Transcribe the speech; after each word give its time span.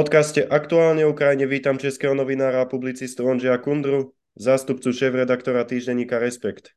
podcaste 0.00 0.48
Aktuálne 0.48 1.04
Ukrajine 1.04 1.44
vítam 1.44 1.76
českého 1.76 2.16
novinára 2.16 2.64
a 2.64 2.64
publicistu 2.64 3.28
Ondřeja 3.28 3.60
Kundru, 3.60 4.16
zástupcu 4.32 4.92
šéf-redaktora 4.92 5.64
týždenníka 5.64 6.18
Respekt. 6.18 6.72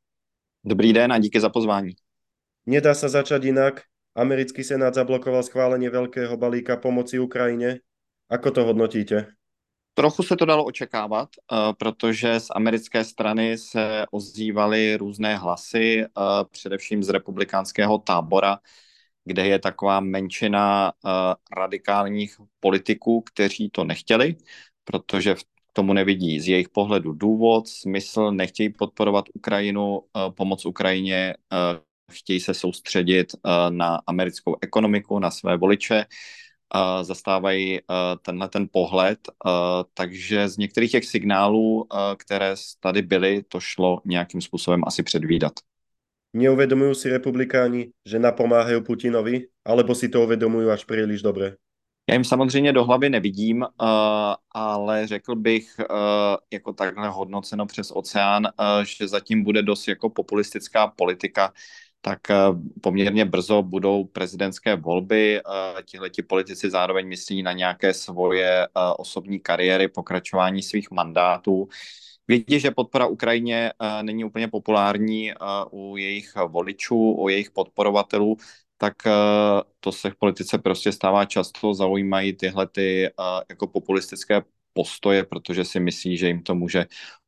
Dobrý 0.66 0.94
den 0.94 1.08
a 1.08 1.20
díky 1.20 1.40
za 1.40 1.48
pozvání. 1.50 1.96
Nedá 2.68 2.92
sa 2.92 3.08
začať 3.08 3.48
inak. 3.48 3.88
Americký 4.12 4.60
senát 4.60 4.92
zablokoval 4.92 5.40
schválenie 5.40 5.88
veľkého 5.88 6.36
balíka 6.36 6.76
pomoci 6.76 7.16
Ukrajine. 7.16 7.80
Ako 8.28 8.52
to 8.52 8.68
hodnotíte? 8.68 9.32
Trochu 9.96 10.24
se 10.24 10.36
to 10.36 10.46
dalo 10.46 10.66
očekávat, 10.66 11.30
eh, 11.40 11.56
protože 11.80 12.40
z 12.40 12.48
americké 12.52 13.04
strany 13.08 13.58
se 13.58 14.04
ozývaly 14.12 15.00
různé 15.00 15.40
hlasy, 15.40 16.04
eh, 16.04 16.10
především 16.52 17.04
z 17.04 17.10
republikánského 17.10 17.98
tábora, 17.98 18.60
kde 19.26 19.48
je 19.48 19.60
taková 19.60 20.00
menšina 20.00 20.94
uh, 21.04 21.12
radikálních 21.58 22.38
politiků, 22.60 23.22
kteří 23.22 23.70
to 23.70 23.84
nechtěli, 23.84 24.36
protože 24.84 25.36
v 25.36 25.44
tomu 25.74 25.94
nevidí 25.94 26.40
z 26.40 26.48
jejich 26.48 26.70
pohledu 26.70 27.14
důvod, 27.14 27.68
smysl, 27.68 28.32
nechtějí 28.32 28.70
podporovat 28.70 29.26
Ukrajinu, 29.34 29.98
uh, 29.98 30.04
pomoc 30.36 30.66
Ukrajině, 30.66 31.34
uh, 31.52 31.80
chtějí 32.12 32.40
se 32.40 32.54
soustředit 32.54 33.36
na 33.70 34.00
americkou 34.08 34.56
ekonomiku, 34.62 35.20
na 35.20 35.32
své 35.32 35.58
voliče, 35.58 36.06
zastávají 37.02 37.80
tenhle 38.22 38.50
ten 38.50 38.68
pohled, 38.72 39.20
takže 39.94 40.50
z 40.50 40.58
některých 40.58 40.92
těch 40.92 41.06
signálů, 41.06 41.88
které 42.18 42.56
tady 42.80 43.02
byly, 43.02 43.44
to 43.44 43.60
šlo 43.60 44.02
nějakým 44.06 44.42
způsobem 44.42 44.82
asi 44.88 45.04
předvídat. 45.04 45.54
Neuvedomujú 46.34 46.98
si 46.98 47.14
republikáni, 47.14 47.94
že 48.02 48.18
napomáhají 48.18 48.82
Putinovi, 48.82 49.48
alebo 49.66 49.94
si 49.96 50.10
to 50.10 50.26
uvedomují 50.26 50.68
až 50.68 50.86
příliš 50.86 51.22
dobře? 51.22 51.58
Já 52.10 52.16
jim 52.16 52.24
samozřejmě 52.24 52.74
do 52.74 52.84
hlavy 52.84 53.10
nevidím, 53.10 53.62
uh, 53.62 53.68
ale 54.52 55.08
řekl 55.08 55.36
bych, 55.36 55.66
uh, 55.80 55.86
jako 56.52 56.74
takhle 56.74 57.10
hodnoceno 57.10 57.66
přes 57.66 57.92
oceán, 57.92 58.44
uh, 58.46 58.84
že 58.84 59.08
zatím 59.08 59.44
bude 59.44 59.62
dost 59.62 59.88
jako 59.88 60.10
populistická 60.10 60.88
politika, 60.88 61.54
tak 62.02 62.20
poměrně 62.82 63.26
brzo 63.26 63.62
budou 63.62 64.04
prezidentské 64.04 64.76
volby. 64.76 65.42
Tihleti 65.86 66.24
politici 66.24 66.70
zároveň 66.70 67.08
myslí 67.08 67.44
na 67.44 67.52
nějaké 67.52 67.94
svoje 67.94 68.68
osobní 68.98 69.40
kariéry, 69.40 69.88
pokračování 69.88 70.62
svých 70.64 70.92
mandátů. 70.92 71.68
Vědí, 72.28 72.60
že 72.60 72.72
podpora 72.72 73.06
Ukrajině 73.08 73.72
uh, 73.82 74.04
není 74.04 74.26
úplně 74.26 74.48
populární 74.48 75.32
uh, 75.72 75.92
u 75.92 75.98
jejich 75.98 76.34
voličů, 76.48 77.12
u 77.12 77.30
jejich 77.30 77.52
podporovatelů, 77.52 78.38
tak 78.78 78.94
uh, 79.06 79.12
to 79.80 79.92
se 79.92 80.10
v 80.10 80.16
politice 80.16 80.58
prostě 80.58 80.92
stává 80.92 81.26
často, 81.26 81.74
zaujímají 81.74 82.34
tyhle 82.34 82.68
ty 82.68 83.10
jako 83.50 83.68
populistické 83.68 84.42
postoje, 84.74 85.24
protože 85.24 85.66
si 85.66 85.80
myslí, 85.80 86.18
že 86.18 86.28
jim 86.28 86.44
to 86.44 86.56
může 86.56 86.86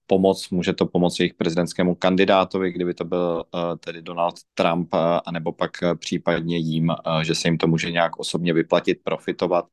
pomoct, 0.08 0.50
může 0.50 0.74
to 0.74 0.86
pomoct 0.86 1.20
jejich 1.20 1.34
prezidentskému 1.34 1.96
kandidátovi, 1.96 2.72
kdyby 2.72 2.94
to 2.94 3.06
byl 3.06 3.44
tedy 3.80 4.02
Donald 4.02 4.36
Trump, 4.54 4.90
anebo 5.26 5.52
pak 5.52 5.72
případně 6.00 6.60
uh, 6.60 7.22
že 7.22 7.36
se 7.36 7.48
jim 7.48 7.58
to 7.58 7.68
může 7.68 7.92
nějak 7.92 8.20
osobně 8.20 8.54
vyplatit, 8.54 8.98
profitovat. 9.04 9.66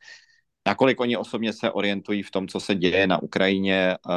Nakolik 0.66 1.00
oni 1.00 1.16
osobně 1.16 1.52
se 1.52 1.70
orientují 1.70 2.22
v 2.22 2.30
tom, 2.30 2.48
co 2.48 2.60
se 2.60 2.74
děje 2.74 3.06
na 3.06 3.22
Ukrajině 3.22 3.96
uh, 4.06 4.14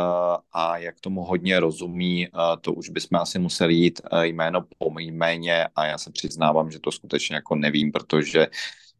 a 0.53 0.77
jak 0.77 0.99
tomu 0.99 1.21
hodně 1.23 1.59
rozumí, 1.59 2.27
uh, 2.27 2.39
to 2.61 2.73
už 2.73 2.89
bychom 2.89 3.19
asi 3.19 3.39
museli 3.39 3.73
jít 3.73 4.01
uh, 4.11 4.21
jméno 4.21 4.65
po 4.77 4.99
jméně 4.99 5.67
a 5.75 5.85
já 5.85 5.97
se 5.97 6.11
přiznávám, 6.11 6.71
že 6.71 6.79
to 6.79 6.91
skutečně 6.91 7.35
jako 7.35 7.55
nevím, 7.55 7.91
protože 7.91 8.47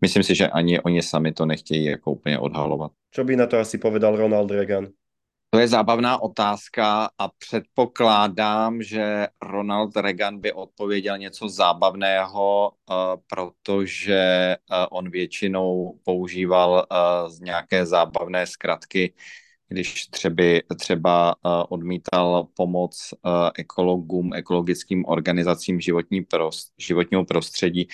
myslím 0.02 0.24
si, 0.24 0.36
že 0.36 0.47
ani 0.47 0.80
oni 0.80 1.02
sami 1.02 1.31
to 1.31 1.46
nechtějí 1.46 1.86
jako 1.86 2.12
úplně 2.12 2.40
odhalovat. 2.40 2.92
Co 3.12 3.24
by 3.24 3.36
na 3.36 3.48
to 3.48 3.59
asi 3.59 3.78
povedal 3.78 4.16
Ronald 4.16 4.52
Reagan? 4.52 4.88
To 5.56 5.60
je 5.60 5.68
zábavná 5.68 6.22
otázka 6.22 7.10
a 7.18 7.28
předpokládám, 7.28 8.84
že 8.84 9.28
Ronald 9.42 9.96
Reagan 9.96 10.40
by 10.40 10.54
odpověděl 10.54 11.18
něco 11.18 11.50
zábavného, 11.50 12.72
uh, 12.72 12.96
protože 13.28 14.56
uh, 14.72 14.78
on 14.92 15.10
většinou 15.10 16.00
používal 16.04 16.88
uh, 16.92 17.30
z 17.30 17.40
nějaké 17.40 17.86
zábavné 17.86 18.48
zkratky, 18.48 19.14
když 19.68 20.08
třeba, 20.08 20.44
třeba 20.78 21.36
odmítal 21.70 22.48
pomoc 22.54 23.14
ekologům, 23.58 24.34
ekologickým 24.34 25.06
organizacím 25.08 25.82
životní 25.82 26.22
prost, 26.22 26.74
životního 26.78 27.26
prostředí, 27.26 27.88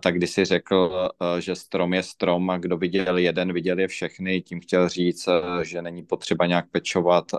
tak 0.00 0.14
když 0.14 0.30
si 0.30 0.44
řekl, 0.44 1.08
e, 1.38 1.40
že 1.40 1.56
strom 1.56 1.94
je 1.94 2.02
strom 2.02 2.50
a 2.50 2.58
kdo 2.58 2.76
viděl 2.76 3.18
jeden, 3.18 3.52
viděl 3.52 3.78
je 3.78 3.88
všechny, 3.88 4.42
tím 4.42 4.60
chtěl 4.60 4.88
říct, 4.88 5.28
e, 5.28 5.64
že 5.64 5.82
není 5.82 6.02
potřeba 6.02 6.46
nějak 6.46 6.70
pečovat 6.70 7.34
e, 7.34 7.38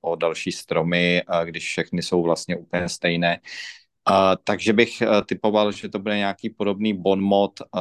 o 0.00 0.16
další 0.16 0.52
stromy, 0.52 1.22
když 1.44 1.66
všechny 1.66 2.02
jsou 2.02 2.22
vlastně 2.22 2.56
úplně 2.56 2.88
stejné. 2.88 3.40
Takže 4.44 4.72
bych 4.72 5.02
uh, 5.02 5.20
typoval, 5.26 5.72
že 5.72 5.88
to 5.88 5.98
bude 5.98 6.16
nějaký 6.16 6.50
podobný 6.50 6.94
bonmot. 6.94 7.60
Uh, 7.60 7.80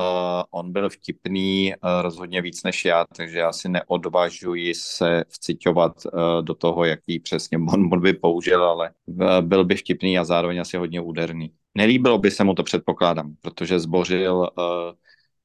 on 0.51 0.71
byl 0.71 0.89
vtipný 0.89 1.73
uh, 1.73 2.01
rozhodně 2.01 2.41
víc 2.41 2.63
než 2.63 2.85
já, 2.85 3.05
takže 3.17 3.39
já 3.39 3.53
si 3.53 3.69
neodvažuji 3.69 4.75
se 4.75 5.23
vciťovat 5.29 6.05
uh, 6.05 6.11
do 6.41 6.53
toho, 6.53 6.85
jaký 6.85 7.19
přesně 7.19 7.57
bonmot 7.57 7.99
by 7.99 8.13
použil, 8.13 8.63
ale 8.63 8.91
uh, 9.05 9.41
byl 9.41 9.65
by 9.65 9.75
vtipný 9.75 10.19
a 10.19 10.23
zároveň 10.23 10.61
asi 10.61 10.77
hodně 10.77 11.01
úderný. 11.01 11.51
Nelíbilo 11.75 12.17
by 12.17 12.31
se 12.31 12.43
mu 12.43 12.53
to, 12.53 12.63
předpokládám, 12.63 13.35
protože 13.41 13.79
zbořil, 13.79 14.35
uh, 14.37 14.45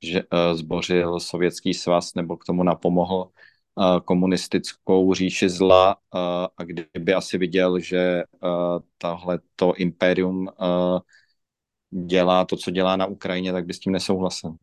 že, 0.02 0.22
uh, 0.22 0.56
zbořil 0.56 1.20
sovětský 1.20 1.74
svaz 1.74 2.14
nebo 2.14 2.36
k 2.36 2.44
tomu 2.44 2.62
napomohl 2.62 3.28
komunistickou 4.04 5.14
říši 5.14 5.48
zla 5.48 5.96
a 6.56 6.62
kdyby 6.64 7.14
asi 7.14 7.38
viděl, 7.38 7.78
že 7.80 8.22
tahle 8.98 9.38
to 9.56 9.74
impérium 9.74 10.48
dělá 11.90 12.44
to, 12.44 12.56
co 12.56 12.70
dělá 12.70 12.96
na 12.96 13.06
Ukrajině, 13.06 13.52
tak 13.52 13.66
by 13.66 13.74
s 13.74 13.78
tím 13.78 13.92
nesouhlasil. 13.92 14.54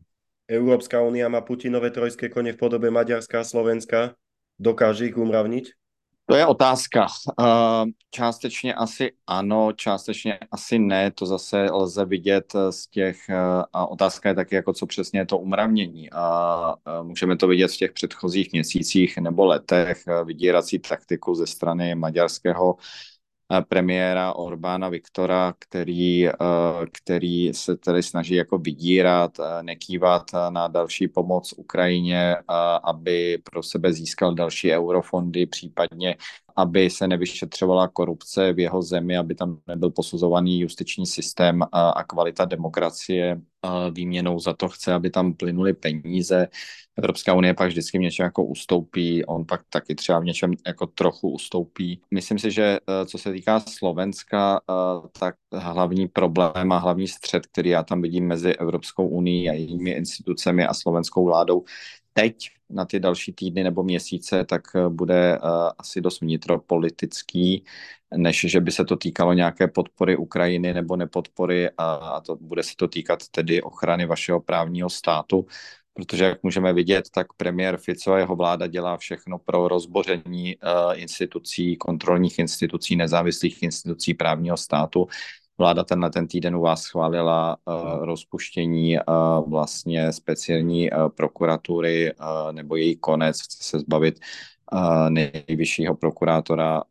Európska 0.48 1.02
únia 1.02 1.28
má 1.28 1.40
Putinové 1.40 1.90
trojské 1.90 2.28
koně 2.28 2.52
v 2.52 2.56
podobě 2.56 2.90
Maďarska 2.90 3.40
a 3.40 3.44
Slovenska. 3.44 4.14
Dokáže 4.58 5.06
ich 5.06 5.18
umravniť? 5.18 5.70
To 6.28 6.36
je 6.36 6.46
otázka. 6.46 7.06
Částečně 8.10 8.74
asi 8.74 9.12
ano, 9.26 9.72
částečně 9.72 10.38
asi 10.50 10.78
ne. 10.78 11.10
To 11.10 11.26
zase 11.26 11.68
lze 11.72 12.04
vidět 12.04 12.52
z 12.70 12.86
těch, 12.86 13.30
a 13.72 13.86
otázka 13.86 14.28
je 14.28 14.34
taky, 14.34 14.54
jako 14.54 14.72
co 14.72 14.86
přesně 14.86 15.20
je 15.20 15.26
to 15.26 15.38
umravnění. 15.38 16.10
A 16.12 16.74
můžeme 17.02 17.36
to 17.36 17.48
vidět 17.48 17.68
v 17.68 17.76
těch 17.76 17.92
předchozích 17.92 18.52
měsících 18.52 19.18
nebo 19.18 19.44
letech, 19.44 20.02
vydírací 20.24 20.78
taktiku 20.78 21.34
ze 21.34 21.46
strany 21.46 21.94
maďarského 21.94 22.76
premiéra 23.68 24.32
Orbána 24.32 24.88
Viktora, 24.88 25.54
který, 25.58 26.28
který 26.92 27.54
se 27.54 27.76
tedy 27.76 28.02
snaží 28.02 28.34
jako 28.34 28.58
vydírat, 28.58 29.30
nekývat 29.62 30.24
na 30.50 30.68
další 30.68 31.08
pomoc 31.08 31.54
Ukrajině, 31.56 32.36
aby 32.82 33.38
pro 33.44 33.62
sebe 33.62 33.92
získal 33.92 34.34
další 34.34 34.72
eurofondy, 34.72 35.46
případně 35.46 36.16
aby 36.56 36.90
se 36.90 37.08
nevyšetřovala 37.08 37.88
korupce 37.88 38.52
v 38.52 38.58
jeho 38.58 38.82
zemi, 38.82 39.16
aby 39.16 39.34
tam 39.34 39.58
nebyl 39.66 39.90
posuzovaný 39.90 40.60
justiční 40.60 41.06
systém 41.06 41.62
a, 41.72 42.04
kvalita 42.04 42.44
demokracie 42.44 43.40
výměnou 43.90 44.38
za 44.40 44.52
to 44.52 44.68
chce, 44.68 44.92
aby 44.92 45.10
tam 45.10 45.34
plynuly 45.34 45.72
peníze. 45.72 46.48
Evropská 46.98 47.34
unie 47.34 47.54
pak 47.54 47.68
vždycky 47.68 47.98
v 47.98 48.00
něčem 48.00 48.24
jako 48.24 48.44
ustoupí, 48.44 49.24
on 49.24 49.44
pak 49.46 49.60
taky 49.70 49.94
třeba 49.94 50.18
v 50.18 50.24
něčem 50.24 50.52
jako 50.66 50.86
trochu 50.86 51.30
ustoupí. 51.30 52.00
Myslím 52.10 52.38
si, 52.38 52.50
že 52.50 52.62
e, 52.62 53.06
co 53.06 53.18
se 53.18 53.32
týká 53.32 53.60
Slovenska, 53.60 54.60
e, 54.70 55.08
tak 55.18 55.34
hlavní 55.52 56.08
problém 56.08 56.72
a 56.72 56.78
hlavní 56.78 57.08
střed, 57.08 57.46
který 57.46 57.70
já 57.70 57.82
tam 57.82 58.02
vidím 58.02 58.26
mezi 58.26 58.54
Evropskou 58.54 59.08
unii 59.08 59.50
a 59.50 59.52
jejími 59.52 59.90
institucemi 59.90 60.66
a 60.66 60.74
slovenskou 60.74 61.24
vládou, 61.24 61.64
teď 62.12 62.36
na 62.70 62.84
ty 62.84 63.00
další 63.00 63.32
týdny 63.32 63.64
nebo 63.64 63.82
měsíce, 63.82 64.44
tak 64.44 64.62
eh, 64.74 64.88
bude 64.88 65.38
asi 65.78 66.00
dost 66.00 66.20
vnitropolitický, 66.20 67.64
než 68.16 68.40
že 68.48 68.60
by 68.60 68.72
se 68.72 68.84
to 68.84 68.96
týkalo 68.96 69.32
nějaké 69.32 69.68
podpory 69.68 70.16
Ukrajiny 70.16 70.74
nebo 70.74 70.96
nepodpory 70.96 71.70
a, 71.70 71.94
a 71.94 72.20
to 72.20 72.36
bude 72.36 72.62
se 72.62 72.76
to 72.76 72.88
týkat 72.88 73.28
tedy 73.28 73.62
ochrany 73.62 74.06
vašeho 74.06 74.40
právního 74.40 74.90
státu, 74.90 75.46
protože 75.96 76.24
jak 76.24 76.42
můžeme 76.42 76.72
vidět, 76.72 77.10
tak 77.10 77.26
premiér 77.36 77.76
Fico 77.76 78.12
a 78.12 78.18
jeho 78.18 78.36
vláda 78.36 78.66
dělá 78.66 78.96
všechno 78.96 79.38
pro 79.38 79.68
rozboření 79.68 80.56
uh, 80.56 81.00
institucí, 81.00 81.76
kontrolních 81.76 82.38
institucí, 82.38 82.96
nezávislých 82.96 83.62
institucí 83.62 84.14
právního 84.14 84.56
státu. 84.56 85.06
Vláda 85.58 85.84
tenhle 85.84 86.10
ten 86.10 86.26
týden 86.28 86.56
u 86.56 86.60
vás 86.60 86.82
schválila 86.82 87.56
uh, 87.64 88.04
rozpuštění 88.04 88.96
uh, 88.98 89.50
vlastně 89.50 90.12
speciální 90.12 90.90
prokuratury 91.16 92.12
nebo 92.52 92.76
její 92.76 92.96
konec, 92.96 93.40
chce 93.40 93.64
se 93.64 93.78
zbavit 93.78 94.20
nejvyššího 95.08 95.94
prokurátora 95.94 96.82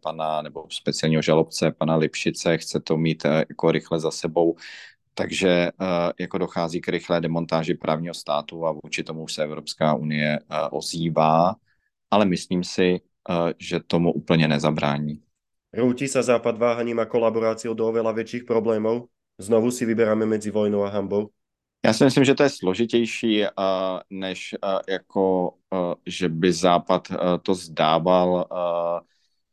pana 0.00 0.42
nebo 0.42 0.66
speciálního 0.70 1.22
žalobce 1.22 1.70
pana 1.70 1.96
Lipšice, 1.96 2.58
chce 2.58 2.80
to 2.80 2.96
mít 2.96 3.24
jako 3.24 3.70
rychle 3.70 4.00
za 4.00 4.10
sebou. 4.10 4.56
Takže 5.18 5.74
jako 6.20 6.38
dochází 6.38 6.80
k 6.80 6.88
rychlé 6.88 7.20
demontáži 7.20 7.74
právního 7.74 8.14
státu 8.14 8.66
a 8.66 8.78
vůči 8.84 9.02
tomu 9.02 9.28
se 9.28 9.42
Evropská 9.42 9.94
unie 9.94 10.38
ozývá, 10.70 11.54
ale 12.10 12.24
myslím 12.24 12.64
si, 12.64 13.00
že 13.58 13.80
tomu 13.80 14.12
úplně 14.12 14.48
nezabrání. 14.48 15.20
Rúti 15.68 16.08
sa 16.08 16.24
Západ 16.24 16.56
váhaním 16.56 16.96
a 16.96 17.04
kolaboráciou 17.04 17.76
do 17.76 17.84
oveľa 17.92 18.16
väčších 18.16 18.48
problémov? 18.48 19.12
Znovu 19.36 19.68
si 19.68 19.84
vyberáme 19.84 20.24
mezi 20.24 20.48
vojnou 20.48 20.80
a 20.80 20.88
hambou? 20.88 21.28
Já 21.84 21.92
si 21.92 22.04
myslím, 22.04 22.24
že 22.24 22.34
to 22.34 22.42
je 22.42 22.50
složitější, 22.50 23.44
než 24.10 24.54
jako, 24.88 25.54
že 26.06 26.28
by 26.28 26.52
Západ 26.52 27.08
to 27.42 27.54
zdával. 27.54 28.48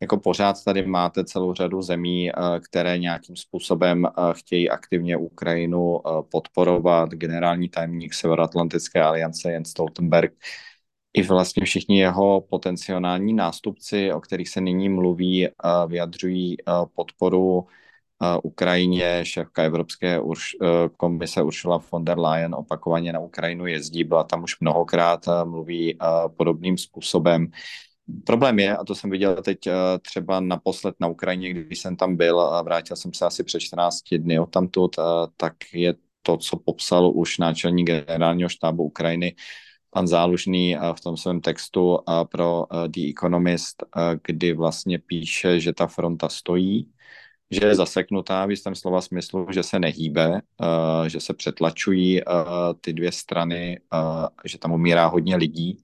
Jako 0.01 0.17
pořád 0.17 0.63
tady 0.63 0.85
máte 0.85 1.25
celou 1.25 1.53
řadu 1.53 1.81
zemí, 1.81 2.31
uh, 2.31 2.59
které 2.59 2.97
nějakým 2.97 3.35
způsobem 3.35 4.03
uh, 4.03 4.33
chtějí 4.33 4.69
aktivně 4.69 5.17
Ukrajinu 5.17 5.97
uh, 5.97 6.21
podporovat. 6.31 7.09
Generální 7.09 7.69
tajemník 7.69 8.13
Severoatlantické 8.13 9.01
aliance 9.01 9.51
Jens 9.51 9.69
Stoltenberg 9.69 10.33
i 11.13 11.23
vlastně 11.23 11.65
všichni 11.65 11.99
jeho 11.99 12.41
potenciální 12.41 13.33
nástupci, 13.33 14.13
o 14.13 14.21
kterých 14.21 14.49
se 14.49 14.61
nyní 14.61 14.89
mluví, 14.89 15.47
vyjadřují 15.87 16.57
podporu 16.95 17.67
Ukrajině. 18.43 19.19
Šéfka 19.25 19.63
Evropské 19.63 20.19
komise 20.97 21.43
Ursula 21.43 21.81
von 21.91 22.05
der 22.05 22.19
Leyen 22.19 22.55
opakovaně 22.55 23.13
na 23.13 23.19
Ukrajinu 23.19 23.65
jezdí, 23.65 24.03
byla 24.03 24.23
tam 24.23 24.43
už 24.43 24.59
mnohokrát, 24.59 25.25
mluví 25.43 25.97
podobným 26.37 26.77
způsobem. 26.77 27.47
Problém 28.25 28.59
je, 28.59 28.77
a 28.77 28.83
to 28.83 28.95
jsem 28.95 29.09
viděl 29.09 29.35
teď 29.35 29.57
třeba 30.01 30.39
naposled 30.39 30.95
na 30.99 31.07
Ukrajině, 31.07 31.53
když 31.53 31.79
jsem 31.79 31.95
tam 31.95 32.15
byl 32.15 32.41
a 32.41 32.61
vrátil 32.61 32.95
jsem 32.95 33.13
se 33.13 33.25
asi 33.25 33.43
před 33.43 33.59
14 33.59 34.01
dny 34.17 34.39
od 34.39 34.49
tamtud, 34.49 34.95
tak 35.37 35.53
je 35.73 35.93
to, 36.21 36.37
co 36.37 36.57
popsal 36.57 37.11
už 37.15 37.37
náčelník 37.37 37.87
generálního 37.87 38.49
štábu 38.49 38.83
Ukrajiny, 38.83 39.35
pan 39.89 40.07
Zálužný 40.07 40.77
v 40.95 41.01
tom 41.01 41.17
svém 41.17 41.41
textu 41.41 41.99
pro 42.31 42.65
The 42.87 43.09
Economist, 43.09 43.83
kdy 44.23 44.53
vlastně 44.53 44.99
píše, 44.99 45.59
že 45.59 45.73
ta 45.73 45.87
fronta 45.87 46.29
stojí, 46.29 46.91
že 47.51 47.65
je 47.65 47.75
zaseknutá 47.75 48.45
v 48.45 48.49
jistém 48.49 48.75
slova 48.75 49.01
smyslu, 49.01 49.47
že 49.51 49.63
se 49.63 49.79
nehýbe, 49.79 50.41
že 51.07 51.19
se 51.19 51.33
přetlačují 51.33 52.21
ty 52.81 52.93
dvě 52.93 53.11
strany, 53.11 53.79
že 54.45 54.57
tam 54.57 54.71
umírá 54.71 55.07
hodně 55.07 55.35
lidí, 55.35 55.77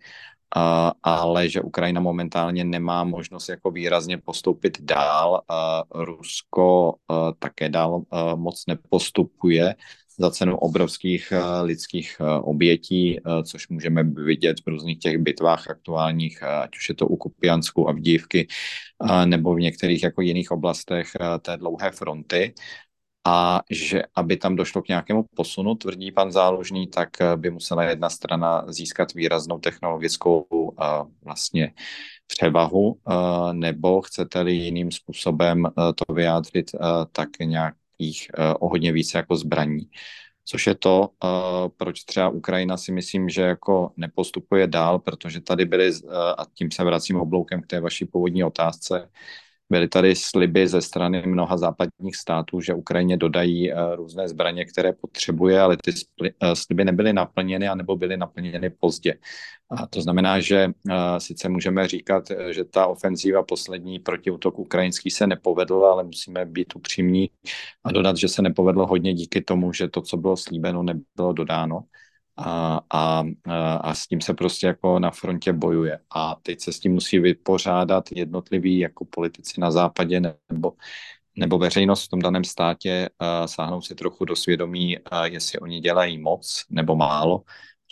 ale 1.03 1.49
že 1.49 1.61
Ukrajina 1.61 2.01
momentálně 2.01 2.63
nemá 2.63 3.03
možnost 3.03 3.49
jako 3.49 3.71
výrazně 3.71 4.17
postoupit 4.17 4.81
dál. 4.81 5.41
Rusko 5.91 6.95
také 7.39 7.69
dál 7.69 8.01
moc 8.35 8.63
nepostupuje 8.67 9.75
za 10.19 10.31
cenu 10.31 10.57
obrovských 10.57 11.33
lidských 11.61 12.21
obětí, 12.41 13.19
což 13.43 13.67
můžeme 13.67 14.03
vidět 14.03 14.57
v 14.65 14.69
různých 14.69 14.99
těch 14.99 15.17
bitvách 15.17 15.69
aktuálních, 15.69 16.43
ať 16.43 16.77
už 16.77 16.89
je 16.89 16.95
to 16.95 17.07
u 17.07 17.17
Kupiansku 17.17 17.89
a 17.89 17.91
v 17.91 17.99
Dívky, 17.99 18.47
nebo 19.25 19.55
v 19.55 19.59
některých 19.59 20.03
jako 20.03 20.21
jiných 20.21 20.51
oblastech 20.51 21.07
té 21.41 21.57
dlouhé 21.57 21.91
fronty 21.91 22.53
a 23.25 23.61
že 23.69 24.03
aby 24.15 24.37
tam 24.37 24.55
došlo 24.55 24.81
k 24.81 24.87
nějakému 24.87 25.25
posunu, 25.35 25.75
tvrdí 25.75 26.11
pan 26.11 26.31
Záložný, 26.31 26.87
tak 26.87 27.09
by 27.35 27.49
musela 27.49 27.83
jedna 27.83 28.09
strana 28.09 28.65
získat 28.67 29.13
výraznou 29.13 29.59
technologickou 29.59 30.45
vlastně 31.23 31.73
převahu, 32.27 32.97
nebo 33.51 34.01
chcete-li 34.01 34.53
jiným 34.53 34.91
způsobem 34.91 35.67
to 35.75 36.13
vyjádřit, 36.13 36.71
tak 37.11 37.29
nějak 37.39 37.75
jich 38.01 38.27
eh, 38.37 38.53
o 38.53 38.69
hodně 38.69 38.91
více 38.91 39.17
jako 39.17 39.35
zbraní. 39.35 39.89
Což 40.45 40.67
je 40.67 40.75
to, 40.75 41.09
eh, 41.23 41.69
proč 41.77 42.03
třeba 42.03 42.29
Ukrajina 42.29 42.77
si 42.77 42.91
myslím, 42.91 43.29
že 43.29 43.41
jako 43.41 43.91
nepostupuje 43.97 44.67
dál, 44.67 44.99
protože 44.99 45.41
tady 45.41 45.65
byly, 45.65 45.91
eh, 45.93 46.15
a 46.37 46.45
tím 46.53 46.71
se 46.71 46.83
vracím 46.83 47.15
obloukem 47.15 47.61
k 47.61 47.67
té 47.67 47.79
vaší 47.79 48.05
původní 48.05 48.43
otázce, 48.43 49.09
Byly 49.71 49.87
tady 49.87 50.15
sliby 50.15 50.67
ze 50.67 50.81
strany 50.81 51.23
mnoha 51.27 51.57
západních 51.57 52.15
států, 52.15 52.61
že 52.61 52.73
Ukrajině 52.73 53.17
dodají 53.17 53.71
eh, 53.71 53.95
různé 53.95 54.27
zbraně, 54.27 54.65
které 54.65 54.93
potřebuje, 54.93 55.61
ale 55.61 55.77
ty 55.83 55.91
eh, 56.23 56.55
sliby 56.55 56.85
nebyly 56.85 57.13
naplněny 57.13 57.67
anebo 57.67 57.95
byly 57.95 58.17
naplněny 58.17 58.69
pozdě. 58.69 59.13
A 59.71 59.87
to 59.87 60.01
znamená, 60.01 60.39
že 60.39 60.67
eh, 60.89 61.19
sice 61.19 61.49
můžeme 61.49 61.87
říkat, 61.87 62.31
že 62.49 62.63
ta 62.63 62.87
ofenzíva 62.87 63.43
poslední 63.43 63.99
proti 63.99 64.31
útoku 64.31 64.61
ukrajinský 64.61 65.09
se 65.09 65.27
nepovedla, 65.27 65.91
ale 65.91 66.03
musíme 66.03 66.45
být 66.45 66.75
upřímní 66.75 67.29
a 67.83 67.91
dodat, 67.91 68.17
že 68.17 68.27
se 68.27 68.41
nepovedlo 68.41 68.87
hodně 68.87 69.13
díky 69.13 69.41
tomu, 69.41 69.73
že 69.73 69.87
to, 69.87 70.01
co 70.01 70.17
bylo 70.17 70.37
slíbeno, 70.37 70.83
nebylo 70.83 71.33
dodáno 71.33 71.83
a, 72.45 72.81
a, 72.93 73.23
a 73.81 73.93
s 73.93 74.07
tím 74.07 74.21
se 74.21 74.33
prostě 74.33 74.67
jako 74.67 74.99
na 74.99 75.11
frontě 75.11 75.53
bojuje. 75.53 75.99
A 76.15 76.35
teď 76.43 76.61
se 76.61 76.73
s 76.73 76.79
tím 76.79 76.93
musí 76.93 77.19
vypořádat 77.19 78.03
jednotliví 78.11 78.79
jako 78.79 79.05
politici 79.05 79.61
na 79.61 79.71
západě 79.71 80.21
nebo, 80.51 80.73
nebo 81.35 81.57
veřejnost 81.57 82.05
v 82.05 82.09
tom 82.09 82.19
daném 82.21 82.43
státě, 82.43 83.09
sáhnout 83.45 83.85
si 83.85 83.95
trochu 83.95 84.25
do 84.25 84.35
svědomí, 84.35 84.97
jestli 85.23 85.59
oni 85.59 85.79
dělají 85.79 86.17
moc 86.17 86.65
nebo 86.69 86.95
málo. 86.95 87.43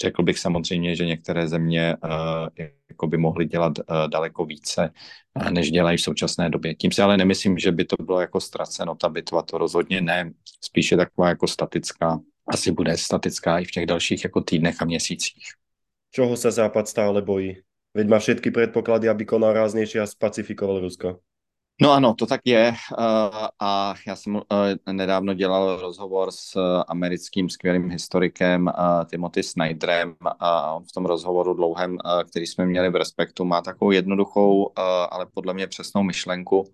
Řekl 0.01 0.23
bych 0.23 0.39
samozřejmě, 0.39 0.95
že 0.95 1.05
některé 1.05 1.47
země 1.47 1.95
jako 2.89 3.07
by 3.07 3.17
mohly 3.17 3.45
dělat 3.45 3.73
daleko 4.07 4.45
více, 4.45 4.91
než 5.49 5.71
dělají 5.71 5.97
v 5.97 6.01
současné 6.01 6.49
době. 6.49 6.75
Tím 6.75 6.91
si 6.91 7.01
ale 7.01 7.17
nemyslím, 7.17 7.57
že 7.57 7.71
by 7.71 7.85
to 7.85 8.03
bylo 8.03 8.21
jako 8.21 8.39
ztraceno, 8.39 8.95
ta 8.95 9.09
bitva, 9.09 9.41
to 9.41 9.57
rozhodně 9.57 10.01
ne. 10.01 10.31
Spíše 10.61 10.97
taková 10.97 11.29
jako 11.29 11.47
statická 11.47 12.19
asi 12.49 12.71
bude 12.71 12.97
statická 12.97 13.59
i 13.59 13.65
v 13.65 13.71
těch 13.71 13.85
dalších 13.85 14.23
jako 14.23 14.41
týdnech 14.41 14.81
a 14.81 14.85
měsících. 14.85 15.43
Čoho 16.11 16.37
se 16.37 16.51
Západ 16.51 16.87
stále 16.87 17.21
bojí? 17.21 17.57
Veď 17.93 18.07
má 18.07 18.19
všetky 18.19 18.51
předpoklady, 18.51 19.09
aby 19.09 19.25
konal 19.25 19.53
ráznější 19.53 19.99
a 19.99 20.07
spacifikoval 20.07 20.79
Rusko. 20.79 21.19
No 21.81 21.91
ano, 21.91 22.13
to 22.13 22.25
tak 22.25 22.41
je. 22.45 22.73
A 23.59 23.93
já 24.07 24.15
jsem 24.15 24.41
nedávno 24.91 25.33
dělal 25.33 25.79
rozhovor 25.81 26.31
s 26.31 26.57
americkým 26.87 27.49
skvělým 27.49 27.89
historikem 27.89 28.71
Timothy 29.09 29.43
Snyderem 29.43 30.15
a 30.39 30.73
on 30.73 30.83
v 30.83 30.91
tom 30.91 31.05
rozhovoru 31.05 31.53
dlouhém, 31.53 31.97
který 32.29 32.47
jsme 32.47 32.65
měli 32.65 32.89
v 32.89 32.95
Respektu, 32.95 33.45
má 33.45 33.61
takovou 33.61 33.91
jednoduchou, 33.91 34.71
ale 35.09 35.25
podle 35.33 35.53
mě 35.53 35.67
přesnou 35.67 36.03
myšlenku, 36.03 36.73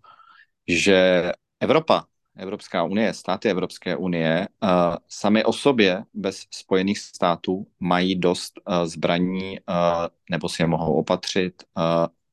že 0.68 1.32
Evropa 1.60 2.06
Evropská 2.38 2.84
unie, 2.84 3.14
státy 3.14 3.50
Evropské 3.50 3.96
unie 3.96 4.48
uh, 4.64 4.70
sami 5.08 5.44
o 5.44 5.54
sobě 5.54 6.04
bez 6.14 6.44
Spojených 6.52 7.00
států 7.00 7.68
mají 7.80 8.16
dost 8.16 8.54
uh, 8.68 8.86
zbraní 8.86 9.60
uh, 9.60 9.76
nebo 10.32 10.50
si 10.50 10.62
je 10.64 10.68
mohou 10.68 10.94
opatřit, 10.94 11.64
uh, 11.78 11.84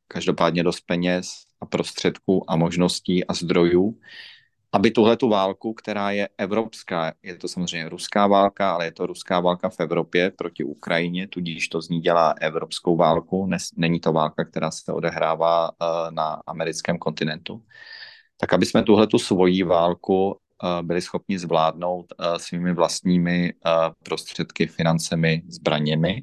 každopádně 0.08 0.62
dost 0.62 0.80
peněz 0.80 1.44
a 1.60 1.66
prostředků 1.66 2.50
a 2.50 2.56
možností 2.56 3.24
a 3.24 3.34
zdrojů, 3.34 3.98
aby 4.72 4.90
tuhle 4.90 5.16
tu 5.16 5.28
válku, 5.28 5.74
která 5.74 6.10
je 6.10 6.28
evropská, 6.38 7.12
je 7.22 7.36
to 7.36 7.48
samozřejmě 7.48 7.88
ruská 7.88 8.26
válka, 8.26 8.72
ale 8.72 8.84
je 8.84 8.92
to 8.92 9.06
ruská 9.06 9.40
válka 9.40 9.68
v 9.68 9.80
Evropě 9.80 10.30
proti 10.30 10.64
Ukrajině, 10.64 11.28
tudíž 11.28 11.68
to 11.68 11.82
z 11.82 11.88
ní 11.88 12.00
dělá 12.00 12.34
evropskou 12.40 12.96
válku, 12.96 13.50
není 13.76 14.00
to 14.00 14.12
válka, 14.12 14.44
která 14.44 14.70
se 14.70 14.92
odehrává 14.92 15.70
uh, 15.70 16.10
na 16.10 16.42
americkém 16.46 16.98
kontinentu 16.98 17.62
tak 18.42 18.52
aby 18.52 18.66
jsme 18.66 18.82
tuhle 18.82 19.06
tu 19.06 19.18
svoji 19.18 19.62
válku 19.62 20.36
eh, 20.64 20.82
byli 20.82 21.00
schopni 21.00 21.38
zvládnout 21.38 22.06
eh, 22.12 22.38
svými 22.38 22.74
vlastními 22.74 23.52
eh, 23.66 23.70
prostředky, 24.02 24.66
financemi, 24.66 25.42
zbraněmi. 25.48 26.22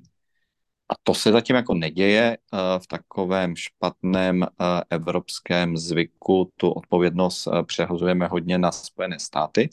A 0.90 0.94
to 1.04 1.14
se 1.14 1.32
zatím 1.32 1.56
jako 1.56 1.74
neděje 1.74 2.38
v 2.80 2.88
takovém 2.88 3.56
špatném 3.56 4.46
evropském 4.90 5.78
zvyku. 5.78 6.52
Tu 6.58 6.70
odpovědnost 6.70 7.48
přehozujeme 7.66 8.28
hodně 8.28 8.58
na 8.58 8.72
Spojené 8.72 9.20
státy. 9.20 9.70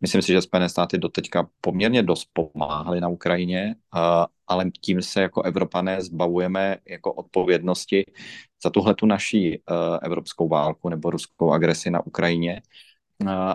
Myslím 0.00 0.22
si, 0.22 0.32
že 0.32 0.42
Spojené 0.42 0.68
státy 0.68 0.98
doteďka 0.98 1.48
poměrně 1.60 2.02
dost 2.02 2.28
pomáhaly 2.32 3.00
na 3.00 3.08
Ukrajině, 3.08 3.74
ale 4.46 4.70
tím 4.80 5.02
se 5.02 5.22
jako 5.22 5.42
Evropané 5.42 6.02
zbavujeme 6.02 6.76
jako 6.88 7.12
odpovědnosti 7.12 8.04
za 8.62 8.70
tuhle 8.70 8.94
tu 8.94 9.06
naší 9.06 9.62
evropskou 10.02 10.48
válku 10.48 10.88
nebo 10.88 11.10
ruskou 11.10 11.52
agresi 11.52 11.90
na 11.90 12.06
Ukrajině. 12.06 12.62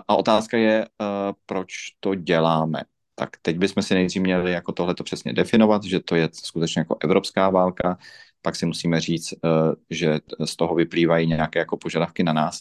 A 0.08 0.18
otázka 0.18 0.56
je, 0.56 0.88
proč 1.46 1.72
to 2.00 2.14
děláme. 2.14 2.82
Tak 3.14 3.36
teď 3.42 3.58
bychom 3.58 3.82
si 3.82 3.94
nejdřív 3.94 4.22
měli 4.22 4.52
jako 4.52 4.72
tohle 4.72 4.94
to 4.94 5.04
přesně 5.04 5.32
definovat, 5.32 5.84
že 5.84 6.00
to 6.00 6.14
je 6.16 6.28
skutečně 6.32 6.80
jako 6.80 6.96
evropská 7.00 7.50
válka, 7.50 7.98
pak 8.42 8.56
si 8.56 8.66
musíme 8.66 9.00
říct, 9.00 9.34
že 9.90 10.18
z 10.44 10.56
toho 10.56 10.74
vyplývají 10.74 11.26
nějaké 11.26 11.58
jako 11.58 11.76
požadavky 11.76 12.22
na 12.22 12.32
nás. 12.32 12.60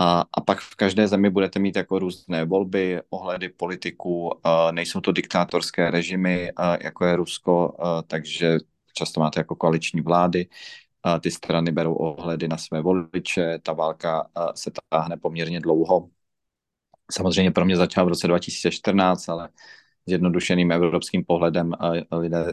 A, 0.00 0.24
a 0.32 0.40
pak 0.40 0.58
v 0.60 0.74
každé 0.74 1.08
zemi 1.08 1.30
budete 1.30 1.58
mít 1.58 1.76
jako 1.76 1.98
různé 1.98 2.44
volby, 2.44 3.00
ohledy 3.10 3.48
politiků, 3.48 4.30
nejsou 4.70 5.00
to 5.00 5.12
diktátorské 5.12 5.90
režimy, 5.90 6.50
jako 6.80 7.04
je 7.04 7.16
Rusko, 7.16 7.76
takže 8.06 8.58
často 8.94 9.20
máte 9.20 9.40
jako 9.40 9.56
koaliční 9.56 10.00
vlády, 10.00 10.48
ty 11.20 11.30
strany 11.30 11.72
berou 11.72 11.94
ohledy 11.94 12.48
na 12.48 12.58
své 12.58 12.80
voliče, 12.82 13.58
ta 13.62 13.72
válka 13.72 14.28
se 14.54 14.70
táhne 14.88 15.16
poměrně 15.16 15.60
dlouho. 15.60 16.08
Samozřejmě 17.12 17.50
pro 17.50 17.64
mě 17.64 17.76
začal 17.76 18.04
v 18.04 18.08
roce 18.08 18.26
2014, 18.26 19.28
ale 19.28 19.48
zjednodušeným 20.06 20.72
evropským 20.72 21.24
pohledem 21.24 21.72
lidé 22.12 22.52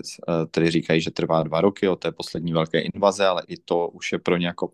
tedy 0.52 0.72
říkají, 0.72 1.02
že 1.02 1.12
trvá 1.12 1.44
dva 1.44 1.62
roky 1.62 1.88
od 1.88 1.96
té 1.96 2.12
poslední 2.12 2.54
velké 2.54 2.80
invaze, 2.80 3.28
ale 3.28 3.44
i 3.48 3.58
to 3.58 3.88
už 3.88 4.12
je 4.12 4.20
pro 4.20 4.38
ně 4.38 4.48
jako 4.48 4.72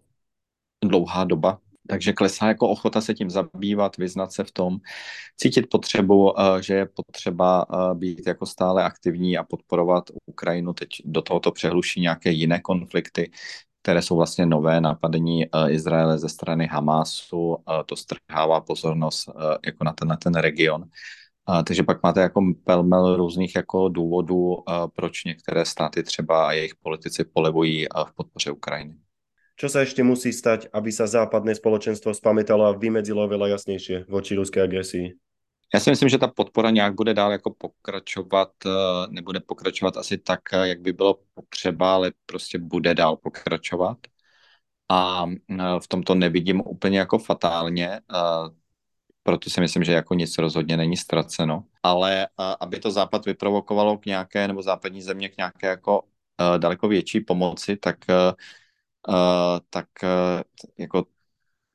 dlouhá 0.83 1.24
doba. 1.24 1.59
Takže 1.89 2.13
klesá 2.13 2.48
jako 2.48 2.69
ochota 2.69 3.01
se 3.01 3.13
tím 3.13 3.29
zabývat, 3.29 3.98
vyznat 3.98 4.31
se 4.31 4.43
v 4.43 4.51
tom, 4.51 4.77
cítit 5.38 5.62
potřebu, 5.62 6.33
že 6.62 6.74
je 6.74 6.86
potřeba 6.86 7.65
být 7.93 8.27
jako 8.27 8.45
stále 8.45 8.83
aktivní 8.83 9.38
a 9.38 9.43
podporovat 9.43 10.03
Ukrajinu. 10.25 10.74
Teď 10.74 10.89
do 11.05 11.21
tohoto 11.21 11.51
přehluší 11.51 12.01
nějaké 12.01 12.31
jiné 12.31 12.59
konflikty, 12.62 13.31
které 13.81 14.01
jsou 14.01 14.15
vlastně 14.15 14.45
nové 14.45 14.81
napadení 14.81 15.45
Izraele 15.67 16.19
ze 16.19 16.29
strany 16.29 16.67
Hamásu. 16.67 17.57
To 17.86 17.95
strhává 17.95 18.62
pozornost 18.62 19.29
jako 19.65 19.83
na 19.83 19.93
ten, 19.93 20.07
na 20.07 20.15
ten 20.15 20.33
region. 20.36 20.83
Takže 21.65 21.83
pak 21.83 22.03
máte 22.03 22.21
jako 22.21 22.41
pelmel 22.63 23.15
různých 23.15 23.55
jako 23.55 23.89
důvodů, 23.89 24.57
proč 24.95 25.24
některé 25.24 25.65
státy 25.65 26.03
třeba 26.03 26.48
a 26.48 26.51
jejich 26.51 26.75
politici 26.75 27.24
polevují 27.24 27.86
v 28.05 28.12
podpoře 28.15 28.51
Ukrajiny. 28.51 28.95
Čo 29.59 29.67
sa 29.67 29.83
ešte 29.83 30.07
musí 30.07 30.31
stať, 30.31 30.71
aby 30.71 30.88
sa 30.88 31.03
západné 31.03 31.51
spoločenstvo 31.51 32.15
spamätalo 32.15 32.71
a 32.71 32.77
vymedzilo 32.79 33.27
veľa 33.27 33.59
jasnejšie 33.59 34.07
voči 34.07 34.39
ruské 34.39 34.63
agresii? 34.63 35.19
Já 35.73 35.79
si 35.79 35.89
myslím, 35.89 36.09
že 36.09 36.17
ta 36.17 36.27
podpora 36.27 36.69
nějak 36.69 36.95
bude 36.95 37.13
dál 37.13 37.31
jako 37.31 37.53
pokračovat, 37.57 38.51
nebude 39.09 39.39
pokračovat 39.39 39.97
asi 39.97 40.17
tak, 40.17 40.39
jak 40.63 40.81
by 40.81 40.93
bylo 40.93 41.19
potřeba, 41.33 41.93
ale 41.93 42.11
prostě 42.25 42.59
bude 42.59 42.95
dál 42.95 43.17
pokračovat. 43.17 43.97
A 44.89 45.25
v 45.79 45.88
tomto 45.88 46.15
nevidím 46.15 46.61
úplně 46.65 46.99
jako 46.99 47.17
fatálně 47.19 47.99
proto 49.23 49.49
si 49.49 49.61
myslím, 49.61 49.83
že 49.83 49.91
jako 49.93 50.13
nic 50.13 50.38
rozhodně 50.38 50.77
není 50.77 50.97
ztraceno. 50.97 51.63
Ale 51.83 52.27
aby 52.59 52.79
to 52.79 52.91
Západ 52.91 53.25
vyprovokovalo 53.25 53.97
k 53.97 54.05
nějaké, 54.05 54.47
nebo 54.47 54.61
západní 54.61 55.01
země 55.01 55.29
k 55.29 55.38
nějaké 55.38 55.67
jako 55.67 56.03
daleko 56.57 56.88
větší 56.88 57.19
pomoci, 57.19 57.77
tak, 57.77 57.97
tak 59.69 59.88
jako 60.77 61.05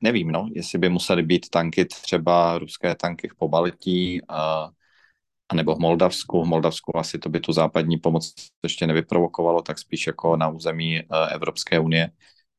nevím, 0.05 0.31
no, 0.31 0.49
jestli 0.53 0.79
by 0.79 0.89
museli 0.89 1.23
být 1.23 1.49
tanky, 1.49 1.85
třeba 1.85 2.57
ruské 2.57 2.95
tanky 2.95 3.27
v 3.27 3.35
Pobaltí, 3.35 4.21
a 4.29 5.55
nebo 5.55 5.75
v 5.75 5.79
Moldavsku. 5.79 6.43
V 6.43 6.47
Moldavsku 6.47 6.97
asi 6.97 7.19
to 7.19 7.29
by 7.29 7.39
tu 7.39 7.53
západní 7.53 7.97
pomoc 7.97 8.33
ještě 8.63 8.87
nevyprovokovalo, 8.87 9.61
tak 9.61 9.79
spíš 9.79 10.07
jako 10.07 10.37
na 10.37 10.49
území 10.49 11.01
Evropské 11.31 11.79
unie, 11.79 12.11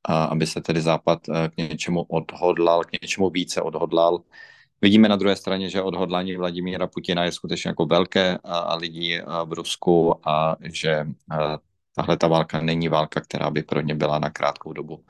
aby 0.09 0.47
se 0.47 0.61
tedy 0.61 0.81
Západ 0.81 1.19
k 1.27 1.57
něčemu 1.57 2.03
odhodlal, 2.03 2.85
k 2.85 3.03
něčemu 3.03 3.31
více 3.31 3.63
odhodlal 3.63 4.23
Vidíme 4.83 5.09
na 5.09 5.17
druhé 5.17 5.37
straně, 5.37 5.71
že 5.71 5.83
odhodlání 5.83 6.37
Vladimíra 6.37 6.87
Putina 6.87 7.25
je 7.25 7.33
skutečně 7.33 7.69
jako 7.69 7.87
velké 7.87 8.39
a 8.45 8.75
lidí 8.75 9.19
v 9.45 9.53
Rusku 9.53 10.29
a 10.29 10.57
že 10.63 11.07
tahle 11.95 12.17
ta 12.17 12.29
válka 12.29 12.61
není 12.61 12.89
válka, 12.89 13.21
která 13.21 13.51
by 13.51 13.63
pro 13.63 13.81
ně 13.81 13.95
byla 13.95 14.19
na 14.19 14.31
krátkou 14.31 14.73
dobu. 14.73 15.05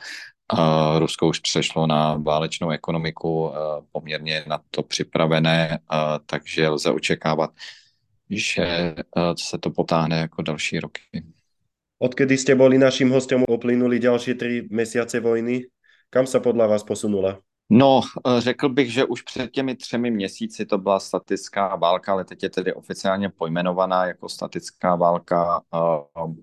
Rusko 0.98 1.28
už 1.28 1.38
přešlo 1.38 1.86
na 1.86 2.14
válečnou 2.14 2.70
ekonomiku, 2.70 3.52
poměrně 3.92 4.44
na 4.46 4.60
to 4.70 4.82
připravené, 4.82 5.78
takže 6.26 6.68
lze 6.68 6.90
očekávat, 6.90 7.50
že 8.30 8.94
se 9.38 9.58
to 9.58 9.70
potáhne 9.70 10.18
jako 10.18 10.42
další 10.42 10.80
roky. 10.80 11.00
Odkedy 11.98 12.38
jste 12.38 12.54
byli 12.54 12.78
naším 12.78 13.10
hostem, 13.10 13.44
uplynuli 13.48 13.98
další 13.98 14.34
tři 14.34 14.68
měsíce 14.70 15.20
vojny. 15.20 15.66
Kam 16.10 16.26
se 16.26 16.40
podle 16.40 16.68
vás 16.68 16.82
posunula? 16.82 17.40
No, 17.70 18.00
eh, 18.26 18.40
řekl 18.40 18.68
bych, 18.68 18.92
že 18.92 19.04
už 19.04 19.22
před 19.22 19.50
těmi 19.50 19.76
třemi 19.76 20.10
měsíci 20.10 20.66
to 20.66 20.78
byla 20.78 21.00
statická 21.00 21.76
válka, 21.76 22.12
ale 22.12 22.24
teď 22.24 22.42
je 22.42 22.50
tedy 22.50 22.72
oficiálně 22.72 23.28
pojmenovaná 23.28 24.06
jako 24.06 24.28
statická 24.28 24.96
válka 24.96 25.62
eh, 25.74 25.78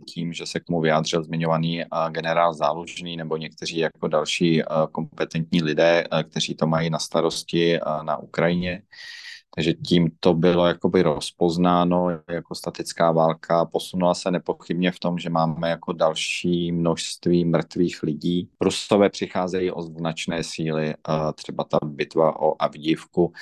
tím, 0.08 0.34
že 0.34 0.46
se 0.46 0.60
k 0.60 0.64
tomu 0.64 0.82
vyjádřil 0.82 1.24
zmiňovaný 1.24 1.82
eh, 1.82 1.88
generál 2.10 2.54
Zálužný 2.54 3.18
nebo 3.18 3.38
někteří 3.38 3.78
jako 3.78 4.08
další 4.08 4.62
kompetentní 4.92 5.64
lidé, 5.64 6.04
kteří 6.30 6.56
to 6.56 6.68
mají 6.68 6.90
na 6.90 7.00
starosti 7.00 7.80
na 8.02 8.18
Ukrajině. 8.18 8.82
Takže 9.56 9.74
tím 9.74 10.12
to 10.20 10.34
bylo 10.34 10.68
jakoby 10.68 11.02
rozpoznáno 11.02 12.10
jako 12.30 12.56
statická 12.56 13.12
válka. 13.12 13.66
Posunula 13.66 14.14
se 14.14 14.32
nepochybně 14.32 14.92
v 14.92 15.00
tom, 15.00 15.20
že 15.20 15.30
máme 15.30 15.70
jako 15.70 15.94
další 15.94 16.72
množství 16.72 17.46
mrtvých 17.46 18.04
lidí. 18.04 18.50
Rusové 18.62 19.10
přicházejí 19.10 19.72
o 19.72 19.82
značné 19.82 20.44
síly, 20.44 20.94
třeba 21.36 21.64
ta 21.64 21.78
bitva 21.84 22.42
o 22.42 22.62
Avdívku, 22.62 23.34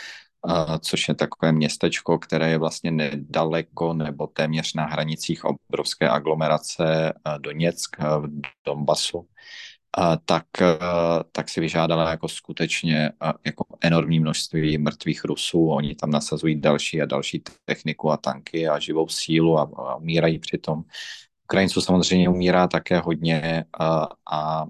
což 0.79 1.07
je 1.07 1.15
takové 1.15 1.51
městečko, 1.51 2.19
které 2.19 2.49
je 2.49 2.57
vlastně 2.57 2.91
nedaleko 2.91 3.93
nebo 3.93 4.27
téměř 4.27 4.73
na 4.73 4.85
hranicích 4.85 5.41
obrovské 5.45 6.09
aglomerace 6.09 7.13
Doněck 7.37 7.97
v 7.99 8.27
Donbasu 8.65 9.27
tak, 10.25 10.45
tak 11.31 11.49
si 11.49 11.61
vyžádala 11.61 12.09
jako 12.09 12.27
skutečně 12.27 13.11
jako 13.45 13.65
enormní 13.81 14.19
množství 14.19 14.77
mrtvých 14.77 15.23
Rusů. 15.25 15.69
Oni 15.69 15.95
tam 15.95 16.11
nasazují 16.11 16.61
další 16.61 17.01
a 17.01 17.05
další 17.05 17.43
techniku 17.65 18.11
a 18.11 18.17
tanky 18.17 18.67
a 18.67 18.79
živou 18.79 19.07
sílu 19.07 19.59
a, 19.59 19.71
a 19.75 19.95
umírají 19.95 20.39
přitom. 20.39 20.83
Ukrajinců 21.43 21.81
samozřejmě 21.81 22.29
umírá 22.29 22.67
také 22.67 22.99
hodně 22.99 23.65
a, 23.79 24.07
a, 24.31 24.61
a 24.61 24.65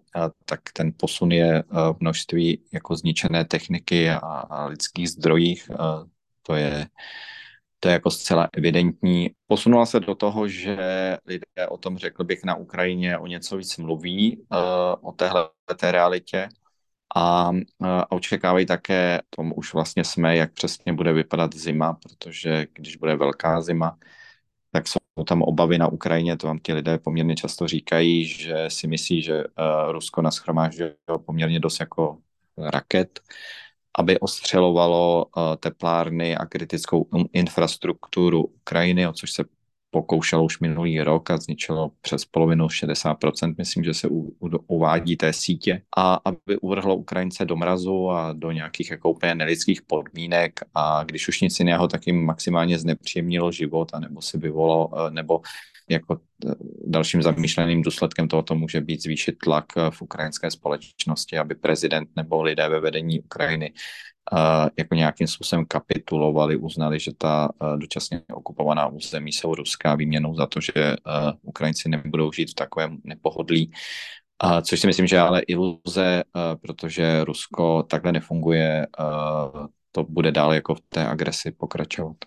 tak 0.46 0.60
ten 0.74 0.94
posun 0.98 1.32
je 1.32 1.64
v 1.70 1.96
množství 2.00 2.62
jako 2.74 2.96
zničené 2.96 3.46
techniky 3.46 4.10
a, 4.10 4.18
a 4.18 4.66
lidských 4.66 5.10
zdrojích. 5.10 5.72
A 5.72 6.06
to 6.42 6.56
je, 6.56 6.88
to 7.84 7.90
je 7.90 7.94
jako 7.94 8.12
zcela 8.12 8.50
evidentní. 8.54 9.30
Posunula 9.48 9.86
se 9.86 10.00
do 10.00 10.16
toho, 10.16 10.48
že 10.48 10.78
lidé 11.26 11.68
o 11.70 11.78
tom, 11.78 11.98
řekl 11.98 12.24
bych, 12.24 12.44
na 12.44 12.56
Ukrajině 12.56 13.18
o 13.18 13.28
něco 13.28 13.58
víc 13.58 13.78
mluví, 13.78 14.38
uh, 14.38 15.10
o 15.10 15.12
téhle 15.12 15.50
té 15.76 15.92
realitě. 15.92 16.50
A, 17.16 17.50
uh, 17.50 17.58
očekávají 18.10 18.66
také, 18.66 19.20
tom 19.30 19.54
už 19.56 19.74
vlastně 19.74 20.04
jsme, 20.04 20.38
jak 20.38 20.54
přesně 20.54 20.94
bude 20.94 21.14
vypadat 21.14 21.56
zima, 21.56 21.94
protože 21.94 22.68
když 22.74 22.96
bude 22.96 23.16
velká 23.16 23.62
zima, 23.62 23.98
tak 24.72 24.88
jsou 24.88 25.24
tam 25.28 25.42
obavy 25.42 25.78
na 25.78 25.88
Ukrajině, 25.88 26.38
to 26.38 26.48
vám 26.48 26.60
ti 26.60 26.74
lidé 26.74 27.00
poměrně 27.00 27.36
často 27.36 27.68
říkají, 27.68 28.26
že 28.26 28.66
si 28.68 28.88
myslí, 28.88 29.22
že 29.22 29.44
uh, 29.44 29.92
Rusko 29.92 30.22
naschromáždilo 30.22 31.20
poměrně 31.26 31.60
dost 31.60 31.80
jako 31.80 32.18
raket, 32.58 33.20
aby 33.98 34.20
ostřelovalo 34.20 35.26
eh, 35.26 35.58
teplárny 35.58 36.36
a 36.36 36.46
kritickou 36.46 37.08
infrastrukturu 37.34 38.44
Ukrajiny, 38.44 39.08
o 39.08 39.14
což 39.14 39.32
se 39.32 39.44
pokoušelo 39.92 40.44
už 40.44 40.60
minulý 40.60 41.02
rok 41.02 41.32
a 41.32 41.38
zničilo 41.38 41.92
přes 42.02 42.26
polovinu, 42.26 42.68
60%, 42.68 43.56
myslím, 43.58 43.84
že 43.84 43.94
se 43.94 44.08
u, 44.08 44.20
u, 44.40 44.50
uvádí 44.68 45.18
té 45.18 45.34
sítě, 45.34 45.82
a 45.98 46.20
aby 46.26 46.58
uvrhlo 46.62 46.96
Ukrajince 46.96 47.46
do 47.46 47.56
mrazu 47.56 48.10
a 48.10 48.34
do 48.34 48.52
nějakých 48.52 48.92
jako 48.92 49.10
úplně 49.12 49.36
nelidských 49.36 49.82
podmínek 49.82 50.60
a 50.76 51.04
když 51.04 51.28
už 51.28 51.42
nic 51.42 51.60
jiného, 51.60 51.88
tak 51.88 52.08
jim 52.08 52.26
maximálně 52.26 52.80
znepříjemnilo 52.80 53.52
život 53.52 53.90
a 53.94 54.00
nebo 54.00 54.22
si 54.22 54.38
vyvolalo, 54.38 54.90
eh, 55.08 55.12
nebo 55.12 55.42
jako 55.92 56.20
eh, 56.46 56.54
dalším 56.86 57.22
zamýšleným 57.22 57.82
důsledkem 57.82 58.28
tohoto 58.28 58.56
může 58.56 58.82
být 58.82 59.04
zvýšit 59.04 59.36
tlak 59.44 59.66
eh, 59.78 59.92
v 59.92 60.02
ukrajinské 60.02 60.52
společnosti, 60.52 61.38
aby 61.38 61.56
prezident 61.56 62.10
nebo 62.16 62.44
lidé 62.44 62.70
ve 62.70 62.80
vedení 62.80 63.20
Ukrajiny 63.20 63.74
uh, 64.34 64.70
jako 64.78 64.96
nějakým 64.96 65.28
způsobem 65.28 65.66
kapitulovali, 65.66 66.58
uznali, 66.58 67.00
že 67.00 67.12
ta 67.18 67.50
dočasně 67.78 68.22
okupovaná 68.34 68.88
území 68.88 69.32
jsou 69.32 69.56
ruská 69.56 69.96
výměnou 69.96 70.36
za 70.36 70.48
to, 70.48 70.60
že 70.62 70.96
Ukrajinci 71.42 71.90
nebudou 71.90 72.32
žít 72.32 72.52
v 72.52 72.54
takovém 72.54 72.98
nepohodlí. 73.04 73.72
Což 74.62 74.80
si 74.80 74.88
myslím, 74.88 75.08
že 75.08 75.16
je 75.16 75.20
ale 75.20 75.42
iluze, 75.42 76.24
protože 76.62 77.24
Rusko 77.24 77.84
takhle 77.84 78.12
nefunguje, 78.12 78.88
to 79.92 80.04
bude 80.04 80.32
dál 80.32 80.54
jako 80.54 80.76
v 80.76 80.82
té 80.90 81.08
agresi 81.08 81.52
pokračovat. 81.52 82.18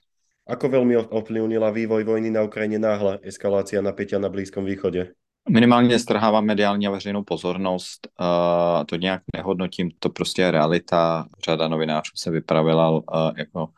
Ako 0.44 0.68
veľmi 0.68 0.96
ovplyvnila 1.08 1.72
vývoj 1.72 2.04
vojny 2.04 2.30
na 2.30 2.42
Ukrajině 2.42 2.78
náhle 2.78 3.18
eskalácia 3.22 3.80
napätia 3.80 4.18
na 4.18 4.28
Blízkom 4.28 4.64
východě? 4.64 5.12
Minimálně 5.48 5.98
strhává 5.98 6.40
mediální 6.40 6.86
a 6.86 6.90
veřejnou 6.90 7.22
pozornost. 7.22 8.08
Uh, 8.20 8.84
to 8.84 8.96
nějak 8.96 9.22
nehodnotím, 9.36 9.90
to 9.98 10.08
prostě 10.08 10.42
je 10.42 10.50
realita. 10.50 11.26
Řada 11.44 11.68
novinářů 11.68 12.12
se 12.14 12.30
vypravila 12.30 12.90
uh, 12.90 13.02
jako 13.36 13.68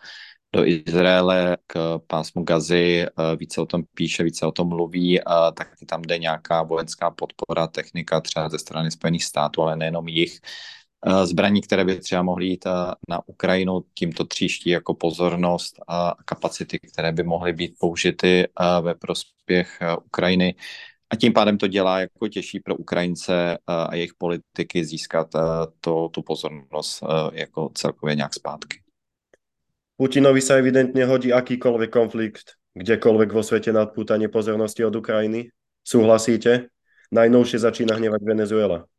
do 0.53 0.67
Izraele 0.67 1.57
k 1.67 1.99
pásmu 2.07 2.45
Gazy, 2.45 3.07
uh, 3.19 3.37
více 3.39 3.61
o 3.61 3.67
tom 3.67 3.83
píše, 3.95 4.23
více 4.23 4.47
o 4.47 4.53
tom 4.53 4.69
mluví, 4.69 5.21
uh, 5.21 5.35
tam 5.87 6.03
jde 6.03 6.19
nějaká 6.19 6.63
vojenská 6.63 7.11
podpora, 7.11 7.67
technika 7.67 8.21
třeba 8.21 8.49
ze 8.49 8.59
strany 8.59 8.91
Spojených 8.91 9.25
států, 9.25 9.63
ale 9.63 9.77
nejenom 9.77 10.09
jich. 10.09 10.41
Eh, 11.09 11.27
zbraní, 11.27 11.61
které 11.61 11.85
by 11.85 11.99
třeba 11.99 12.23
mohly 12.23 12.47
jít 12.47 12.67
eh, 12.67 12.71
na 13.09 13.29
Ukrajinu, 13.29 13.85
tímto 13.95 14.25
tříští 14.25 14.71
jako 14.71 14.95
pozornost 14.95 15.81
a 15.89 16.15
kapacity, 16.25 16.79
které 16.79 17.13
by 17.13 17.23
mohly 17.23 17.53
být 17.53 17.75
použity 17.79 18.45
eh, 18.45 18.81
ve 18.81 18.95
prospěch 18.95 19.79
Ukrajiny. 20.05 20.55
A 21.11 21.17
tím 21.17 21.33
pádem 21.33 21.59
to 21.59 21.67
dělá 21.67 22.01
jako 22.01 22.29
těžší 22.29 22.61
pro 22.61 22.77
Ukrajince 22.77 23.59
a 23.67 23.95
jejich 23.95 24.15
politiky 24.19 24.85
získat 24.85 25.29
to, 25.81 26.09
tu 26.09 26.23
pozornost 26.23 27.03
jako 27.33 27.71
celkově 27.75 28.15
nějak 28.15 28.35
zpátky. 28.35 28.79
Putinovi 29.97 30.43
sa 30.43 30.59
evidentne 30.59 31.07
hodí 31.07 31.31
akýkoľvek 31.31 31.91
konflikt, 31.95 32.59
kdekoľvek 32.75 33.31
vo 33.31 33.43
svete 33.47 33.71
na 33.71 33.87
pozornosti 34.29 34.83
od 34.83 34.99
Ukrajiny. 34.99 35.55
Súhlasíte? 35.87 36.75
Najnovšie 37.15 37.63
začína 37.63 37.95
hnevať 37.95 38.21
Venezuela. 38.27 38.91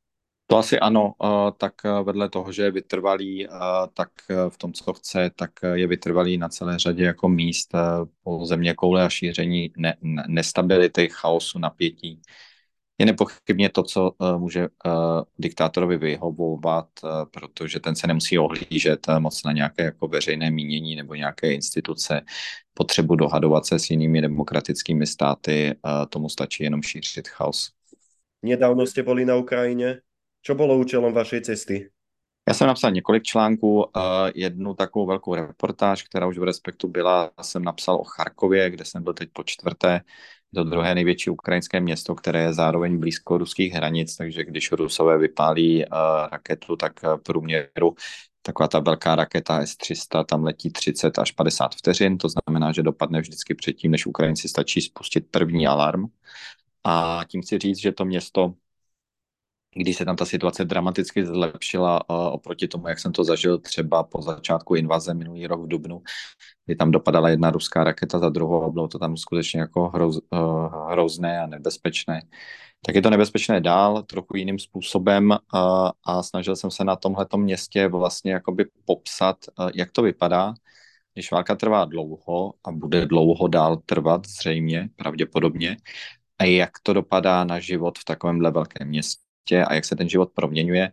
To 0.49 0.57
asi 0.57 0.79
ano, 0.79 1.13
tak 1.57 1.73
vedle 2.03 2.29
toho, 2.29 2.51
že 2.51 2.63
je 2.63 2.71
vytrvalý, 2.71 3.47
tak 3.93 4.09
v 4.49 4.57
tom, 4.57 4.73
co 4.73 4.93
chce, 4.93 5.31
tak 5.35 5.51
je 5.73 5.87
vytrvalý 5.87 6.37
na 6.37 6.49
celé 6.49 6.79
řadě 6.79 7.03
jako 7.03 7.29
míst 7.29 7.71
po 8.23 8.45
země 8.45 8.73
koule 8.73 9.05
a 9.05 9.09
šíření 9.09 9.71
ne, 9.77 9.97
nestability, 10.27 11.09
chaosu, 11.11 11.59
napětí. 11.59 12.21
Je 12.97 13.05
nepochybně 13.05 13.69
to, 13.69 13.83
co 13.83 14.11
může 14.37 14.67
diktátorovi 15.37 15.97
vyhovovat, 15.97 16.87
protože 17.31 17.79
ten 17.79 17.95
se 17.95 18.07
nemusí 18.07 18.39
ohlížet 18.39 19.07
moc 19.19 19.43
na 19.43 19.51
nějaké 19.51 19.83
jako 19.83 20.07
veřejné 20.07 20.51
mínění 20.51 20.95
nebo 20.95 21.15
nějaké 21.15 21.53
instituce, 21.53 22.21
potřebu 22.73 23.15
dohadovat 23.15 23.65
se 23.65 23.79
s 23.79 23.89
jinými 23.89 24.21
demokratickými 24.21 25.07
státy, 25.07 25.75
tomu 26.09 26.29
stačí 26.29 26.63
jenom 26.63 26.81
šířit 26.81 27.27
chaos. 27.27 27.71
Nedávno 28.43 28.85
jste 28.85 29.03
byli 29.03 29.25
na 29.25 29.35
Ukrajině. 29.35 30.01
Co 30.47 30.55
bylo 30.55 30.77
účelem 30.77 31.13
vaší 31.13 31.41
cesty? 31.41 31.89
Já 32.47 32.53
jsem 32.53 32.67
napsal 32.67 32.91
několik 32.91 33.23
článků, 33.23 33.85
jednu 34.35 34.73
takovou 34.73 35.05
velkou 35.05 35.35
reportáž, 35.35 36.03
která 36.03 36.27
už 36.27 36.37
v 36.37 36.43
Respektu 36.43 36.87
byla, 36.87 37.31
jsem 37.41 37.63
napsal 37.63 37.95
o 37.95 38.03
Charkově, 38.03 38.69
kde 38.69 38.85
jsem 38.85 39.03
byl 39.03 39.13
teď 39.13 39.29
po 39.33 39.43
čtvrté, 39.43 40.01
to 40.55 40.63
druhé 40.63 40.95
největší 40.95 41.29
ukrajinské 41.29 41.79
město, 41.79 42.15
které 42.15 42.41
je 42.41 42.53
zároveň 42.53 42.99
blízko 42.99 43.37
ruských 43.37 43.73
hranic, 43.73 44.15
takže 44.15 44.45
když 44.45 44.71
Rusové 44.71 45.17
vypálí 45.17 45.85
raketu, 46.31 46.75
tak 46.75 46.93
průměru 47.23 47.95
taková 48.41 48.67
ta 48.67 48.79
velká 48.79 49.15
raketa 49.15 49.61
S-300 49.61 50.25
tam 50.25 50.43
letí 50.43 50.71
30 50.71 51.19
až 51.19 51.31
50 51.31 51.75
vteřin, 51.75 52.17
to 52.17 52.27
znamená, 52.29 52.71
že 52.71 52.83
dopadne 52.83 53.21
vždycky 53.21 53.55
předtím, 53.55 53.91
než 53.91 54.05
Ukrajinci 54.05 54.49
stačí 54.49 54.81
spustit 54.81 55.27
první 55.31 55.67
alarm. 55.67 56.05
A 56.83 57.21
tím 57.27 57.41
chci 57.41 57.57
říct, 57.57 57.77
že 57.77 57.91
to 57.91 58.05
město 58.05 58.53
když 59.75 59.97
se 59.97 60.05
tam 60.05 60.15
ta 60.15 60.25
situace 60.25 60.65
dramaticky 60.65 61.25
zlepšila 61.25 62.09
oproti 62.09 62.67
tomu, 62.67 62.87
jak 62.87 62.99
jsem 62.99 63.11
to 63.11 63.23
zažil 63.23 63.57
třeba 63.57 64.03
po 64.03 64.21
začátku 64.21 64.75
invaze 64.75 65.13
minulý 65.13 65.47
rok 65.47 65.61
v 65.61 65.67
Dubnu, 65.67 66.01
kdy 66.65 66.75
tam 66.75 66.91
dopadala 66.91 67.29
jedna 67.29 67.51
ruská 67.51 67.83
raketa 67.83 68.19
za 68.19 68.29
druhou, 68.29 68.71
bylo 68.71 68.87
to 68.87 68.99
tam 68.99 69.17
skutečně 69.17 69.59
jako 69.59 69.89
hroz, 69.89 70.19
uh, 70.29 70.91
hrozné 70.91 71.39
a 71.39 71.47
nebezpečné. 71.47 72.21
Tak 72.85 72.95
je 72.95 73.01
to 73.01 73.09
nebezpečné 73.09 73.61
dál, 73.61 74.03
trochu 74.03 74.37
jiným 74.37 74.59
způsobem 74.59 75.29
uh, 75.31 75.37
a 76.03 76.23
snažil 76.23 76.55
jsem 76.55 76.71
se 76.71 76.83
na 76.83 76.95
tomhletom 76.95 77.41
městě 77.41 77.87
vlastně 77.87 78.31
jakoby 78.31 78.65
popsat, 78.85 79.37
uh, 79.59 79.69
jak 79.75 79.91
to 79.91 80.01
vypadá, 80.01 80.53
když 81.13 81.31
válka 81.31 81.55
trvá 81.55 81.85
dlouho 81.85 82.53
a 82.63 82.71
bude 82.71 83.05
dlouho 83.05 83.47
dál 83.47 83.77
trvat 83.85 84.27
zřejmě, 84.27 84.89
pravděpodobně, 84.95 85.77
a 86.39 86.43
jak 86.43 86.71
to 86.83 86.93
dopadá 86.93 87.43
na 87.43 87.59
život 87.59 87.99
v 87.99 88.05
takovémhle 88.05 88.51
velkém 88.51 88.87
městě 88.87 89.26
světě 89.47 89.65
a 89.65 89.73
jak 89.73 89.85
se 89.85 89.95
ten 89.95 90.09
život 90.09 90.31
proměňuje. 90.33 90.91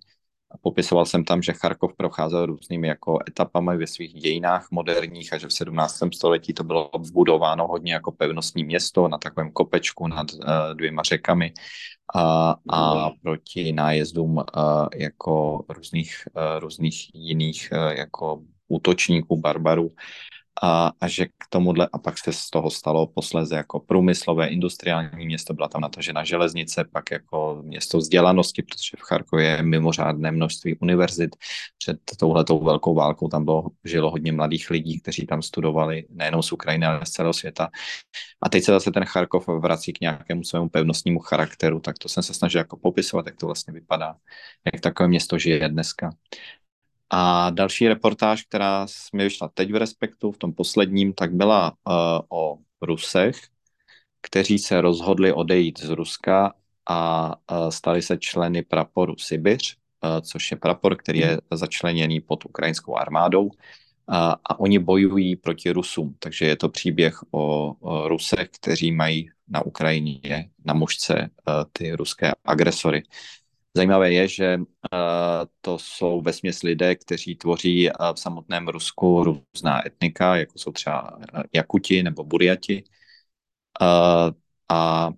Popisoval 0.62 1.06
jsem 1.06 1.24
tam, 1.24 1.42
že 1.42 1.52
Charkov 1.52 1.96
procházel 1.96 2.46
různými 2.46 2.88
jako 2.88 3.18
etapami 3.28 3.76
ve 3.76 3.86
svých 3.86 4.14
dějinách 4.14 4.68
moderních 4.70 5.32
a 5.32 5.38
že 5.38 5.46
v 5.46 5.52
17. 5.52 5.98
století 6.14 6.54
to 6.54 6.64
bylo 6.64 6.90
budováno 7.12 7.66
hodně 7.66 7.92
jako 7.92 8.12
pevnostní 8.12 8.64
město 8.64 9.08
na 9.08 9.18
takovém 9.18 9.50
kopečku 9.50 10.06
nad 10.06 10.32
uh, 10.32 10.74
dvěma 10.74 11.02
řekami 11.02 11.52
a, 12.14 12.54
a 12.70 13.10
proti 13.22 13.72
nájezdům 13.72 14.36
uh, 14.36 14.42
jako 14.94 15.64
různých, 15.68 16.28
uh, 16.36 16.60
různých 16.60 17.14
jiných 17.14 17.68
uh, 17.72 17.90
jako 17.92 18.42
útočníků, 18.68 19.36
barbarů 19.36 19.90
a, 20.62 20.92
a 21.00 21.08
že 21.08 21.26
k 21.26 21.46
tomuhle, 21.48 21.88
a 21.92 21.98
pak 21.98 22.18
se 22.18 22.32
z 22.32 22.50
toho 22.50 22.70
stalo 22.70 23.06
posléze 23.06 23.56
jako 23.56 23.80
průmyslové, 23.80 24.46
industriální 24.46 25.26
město, 25.26 25.54
byla 25.54 25.68
tam 25.68 25.80
natažena 25.80 26.24
železnice, 26.24 26.84
pak 26.92 27.10
jako 27.10 27.62
město 27.62 27.98
vzdělanosti, 27.98 28.62
protože 28.62 28.96
v 28.96 29.02
Charkově 29.02 29.46
je 29.46 29.62
mimořádné 29.62 30.30
množství 30.30 30.76
univerzit. 30.76 31.36
Před 31.78 31.98
touhletou 32.18 32.64
velkou 32.64 32.94
válkou 32.94 33.28
tam 33.28 33.44
bylo, 33.44 33.66
žilo 33.84 34.10
hodně 34.10 34.32
mladých 34.32 34.70
lidí, 34.70 35.00
kteří 35.00 35.26
tam 35.26 35.42
studovali 35.42 36.06
nejenom 36.10 36.42
z 36.42 36.52
Ukrajiny, 36.52 36.86
ale 36.86 37.06
z 37.06 37.10
celého 37.10 37.32
světa. 37.32 37.68
A 38.42 38.48
teď 38.48 38.64
se 38.64 38.72
zase 38.72 38.90
ten 38.90 39.04
Charkov 39.04 39.48
vrací 39.48 39.92
k 39.92 40.00
nějakému 40.00 40.44
svému 40.44 40.68
pevnostnímu 40.68 41.18
charakteru, 41.18 41.80
tak 41.80 41.98
to 41.98 42.08
jsem 42.08 42.22
se 42.22 42.34
snažil 42.34 42.58
jako 42.58 42.76
popisovat, 42.76 43.26
jak 43.26 43.36
to 43.36 43.46
vlastně 43.46 43.72
vypadá, 43.72 44.16
jak 44.72 44.80
takové 44.80 45.08
město 45.08 45.38
žije 45.38 45.68
dneska. 45.68 46.10
A 47.10 47.50
další 47.50 47.88
reportáž, 47.88 48.42
která 48.42 48.86
mi 49.12 49.24
vyšla 49.24 49.50
teď 49.54 49.72
v 49.72 49.76
Respektu, 49.76 50.32
v 50.32 50.38
tom 50.38 50.52
posledním, 50.52 51.12
tak 51.12 51.34
byla 51.34 51.70
uh, 51.70 51.94
o 52.28 52.58
Rusech, 52.82 53.36
kteří 54.22 54.58
se 54.58 54.80
rozhodli 54.80 55.32
odejít 55.32 55.80
z 55.80 55.88
Ruska 55.88 56.54
a 56.88 57.28
uh, 57.50 57.68
stali 57.68 58.02
se 58.02 58.16
členy 58.18 58.62
praporu 58.62 59.14
Sibiř, 59.18 59.76
uh, 60.04 60.20
což 60.20 60.50
je 60.50 60.56
prapor, 60.56 60.96
který 60.96 61.18
je 61.18 61.40
začleněný 61.52 62.20
pod 62.20 62.44
ukrajinskou 62.44 62.96
armádou. 62.96 63.50
A, 64.08 64.60
oni 64.60 64.78
bojují 64.78 65.36
proti 65.36 65.70
Rusům, 65.70 66.16
takže 66.18 66.46
je 66.46 66.56
to 66.56 66.68
příběh 66.68 67.20
o, 67.30 67.74
o 67.80 68.08
Rusech, 68.08 68.48
kteří 68.50 68.92
mají 68.92 69.30
na 69.48 69.66
Ukrajině 69.66 70.50
na 70.64 70.74
mužce 70.74 71.30
ty 71.72 71.92
ruské 71.92 72.32
agresory. 72.44 73.02
Zajímavé 73.76 74.12
je, 74.12 74.28
že 74.28 74.58
uh, 74.58 74.66
to 75.60 75.78
jsou 75.78 76.20
ve 76.20 76.32
směs 76.32 76.62
lidé, 76.62 76.94
kteří 76.94 77.36
tvoří 77.36 77.90
uh, 77.90 77.94
v 78.14 78.20
samotném 78.20 78.68
Rusku 78.68 79.24
různá 79.24 79.86
etnika, 79.86 80.36
jako 80.36 80.58
jsou 80.58 80.72
třeba 80.72 81.16
uh, 81.16 81.42
Jakuti 81.54 82.02
nebo 82.02 82.24
Buriati. 82.24 82.84
A 84.68 85.10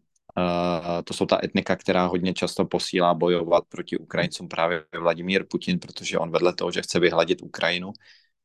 to 1.05 1.15
jsou 1.15 1.27
ta 1.27 1.39
etnika, 1.45 1.77
která 1.77 2.07
hodně 2.07 2.35
často 2.35 2.65
posílá 2.65 3.15
bojovat 3.15 3.65
proti 3.69 3.99
Ukrajincům 3.99 4.49
právě 4.49 4.85
Vladimír 5.01 5.45
Putin, 5.51 5.79
protože 5.79 6.19
on 6.19 6.31
vedle 6.31 6.55
toho, 6.55 6.73
že 6.73 6.83
chce 6.83 7.01
vyhladit 7.01 7.43
Ukrajinu, 7.43 7.93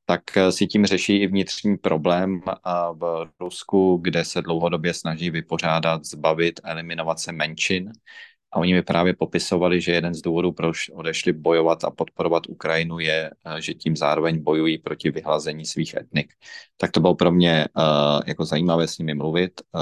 tak 0.05 0.21
si 0.49 0.67
tím 0.67 0.85
řeší 0.85 1.17
i 1.21 1.27
vnitřní 1.27 1.77
problém 1.77 2.41
v 2.93 3.29
Rusku, 3.39 3.99
kde 4.01 4.25
se 4.25 4.41
dlouhodobě 4.41 4.93
snaží 4.93 5.29
vypořádat, 5.29 6.05
zbavit, 6.05 6.59
eliminovat 6.63 7.19
se 7.19 7.31
menšin 7.31 7.91
a 8.51 8.59
oni 8.59 8.73
mi 8.73 8.81
právě 8.81 9.13
popisovali, 9.15 9.81
že 9.81 9.91
jeden 9.91 10.13
z 10.13 10.21
důvodů, 10.21 10.51
proč 10.51 10.89
odešli 10.89 11.33
bojovat 11.33 11.83
a 11.83 11.91
podporovat 11.91 12.43
Ukrajinu, 12.47 12.99
je, 12.99 13.31
eh, 13.45 13.61
že 13.61 13.73
tím 13.73 13.97
zároveň 13.97 14.43
bojují 14.43 14.77
proti 14.77 15.11
vyhlazení 15.11 15.65
svých 15.65 15.93
etnik. 15.93 16.33
Tak 16.77 16.91
to 16.91 16.99
bylo 16.99 17.15
pro 17.15 17.31
mě 17.31 17.67
uh, 17.77 18.21
jako 18.25 18.45
zajímavé 18.45 18.87
s 18.87 18.97
nimi 18.97 19.13
mluvit 19.13 19.61
uh, 19.71 19.81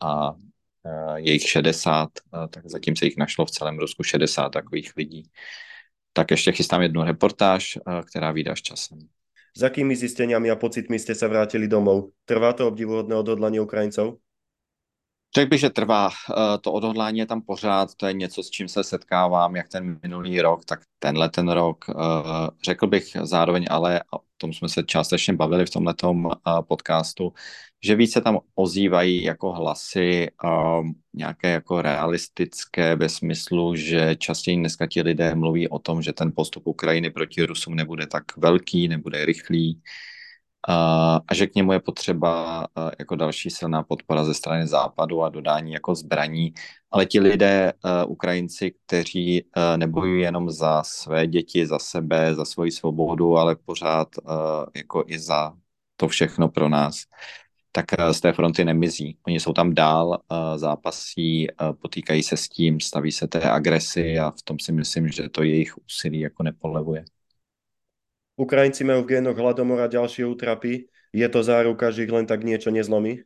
a 0.00 0.32
uh, 0.32 1.14
jejich 1.16 1.48
60, 1.48 2.08
uh, 2.34 2.46
tak 2.46 2.66
zatím 2.66 2.96
se 2.96 3.04
jich 3.04 3.16
našlo 3.16 3.46
v 3.46 3.50
celém 3.50 3.78
Rusku 3.78 4.02
60 4.02 4.48
takových 4.48 4.92
lidí. 4.96 5.22
Tak 6.12 6.30
ještě 6.30 6.52
chystám 6.52 6.82
jednu 6.82 7.04
reportáž, 7.04 7.78
uh, 7.86 8.00
která 8.02 8.32
vydáš 8.32 8.62
časem. 8.62 8.98
Za 9.56 9.66
jakými 9.66 9.96
zjištěními 9.96 10.50
a 10.50 10.56
pocitmi 10.56 10.98
jste 10.98 11.14
se 11.14 11.28
vrátili 11.28 11.68
domů? 11.68 12.10
Trvá 12.24 12.52
to 12.52 12.68
obdivuhodné 12.68 13.16
odhodlání 13.16 13.60
Ukrajinců? 13.60 14.18
Řekl 15.34 15.50
bych, 15.50 15.60
že 15.60 15.70
trvá. 15.70 16.10
Eh, 16.30 16.58
to 16.58 16.72
odhodlání 16.72 17.18
je 17.18 17.26
tam 17.26 17.42
pořád, 17.42 17.94
to 17.94 18.06
je 18.06 18.12
něco, 18.12 18.42
s 18.42 18.50
čím 18.50 18.68
se 18.68 18.84
setkávám, 18.84 19.56
jak 19.56 19.68
ten 19.68 19.98
minulý 20.02 20.40
rok, 20.40 20.64
tak 20.64 20.80
tenhle 20.98 21.28
ten 21.28 21.48
rok. 21.48 21.84
Eh, 21.90 21.94
řekl 22.64 22.86
bych 22.86 23.16
zároveň 23.22 23.66
ale, 23.70 24.00
o 24.14 24.18
tom 24.36 24.52
jsme 24.52 24.68
se 24.68 24.82
částečně 24.82 25.34
bavili 25.34 25.66
v 25.66 25.70
tomhle 25.70 25.94
eh, 26.04 26.50
podcastu, 26.68 27.32
že 27.84 27.94
více 27.94 28.20
tam 28.20 28.38
ozývají 28.54 29.22
jako 29.22 29.52
hlasy 29.52 30.28
nějaké 31.14 31.50
jako 31.50 31.82
realistické 31.82 32.96
ve 32.96 33.08
smyslu, 33.08 33.76
že 33.76 34.16
častěji 34.16 34.56
dneska 34.56 34.86
ti 34.86 35.02
lidé 35.02 35.34
mluví 35.34 35.68
o 35.68 35.78
tom, 35.78 36.02
že 36.02 36.12
ten 36.12 36.32
postup 36.36 36.66
Ukrajiny 36.66 37.10
proti 37.10 37.42
Rusům 37.44 37.74
nebude 37.74 38.06
tak 38.06 38.36
velký, 38.36 38.88
nebude 38.88 39.24
rychlý, 39.24 39.82
a 40.68 41.34
že 41.34 41.46
k 41.46 41.54
němu 41.54 41.72
je 41.72 41.80
potřeba 41.80 42.66
jako 42.98 43.16
další 43.16 43.50
silná 43.50 43.82
podpora 43.82 44.24
ze 44.24 44.34
strany 44.34 44.66
západu 44.66 45.22
a 45.22 45.28
dodání 45.28 45.72
jako 45.72 45.94
zbraní. 45.94 46.52
Ale 46.90 47.06
ti 47.06 47.20
lidé, 47.20 47.72
Ukrajinci, 48.06 48.74
kteří 48.86 49.44
nebojují 49.76 50.22
jenom 50.22 50.50
za 50.50 50.82
své 50.82 51.26
děti, 51.26 51.66
za 51.66 51.78
sebe, 51.78 52.34
za 52.34 52.44
svoji 52.44 52.70
svobodu, 52.70 53.36
ale 53.36 53.56
pořád 53.56 54.08
jako 54.76 55.04
i 55.06 55.18
za 55.18 55.52
to 55.96 56.08
všechno 56.08 56.48
pro 56.48 56.68
nás, 56.68 57.04
tak 57.72 57.84
z 58.12 58.20
té 58.20 58.32
fronty 58.32 58.64
nemizí. 58.64 59.18
Oni 59.26 59.40
jsou 59.40 59.52
tam 59.52 59.74
dál, 59.74 60.18
zápasí, 60.56 61.46
potýkají 61.82 62.22
se 62.22 62.36
s 62.36 62.48
tím, 62.48 62.80
staví 62.80 63.12
se 63.12 63.28
té 63.28 63.50
agresi 63.50 64.18
a 64.18 64.30
v 64.30 64.42
tom 64.42 64.58
si 64.58 64.72
myslím, 64.72 65.08
že 65.08 65.28
to 65.28 65.42
jejich 65.42 65.78
úsilí 65.78 66.20
jako 66.20 66.42
nepolevuje. 66.42 67.04
Ukrajinci 68.40 68.88
majú 68.88 69.04
v 69.04 69.20
génoch 69.20 69.36
hladomora 69.36 69.84
ďalšie 69.84 70.24
útrapy. 70.24 70.88
Je 71.12 71.28
to 71.28 71.44
záruka, 71.44 71.92
že 71.92 72.08
ich 72.08 72.12
len 72.14 72.24
tak 72.24 72.40
niečo 72.40 72.72
nezlomí? 72.72 73.20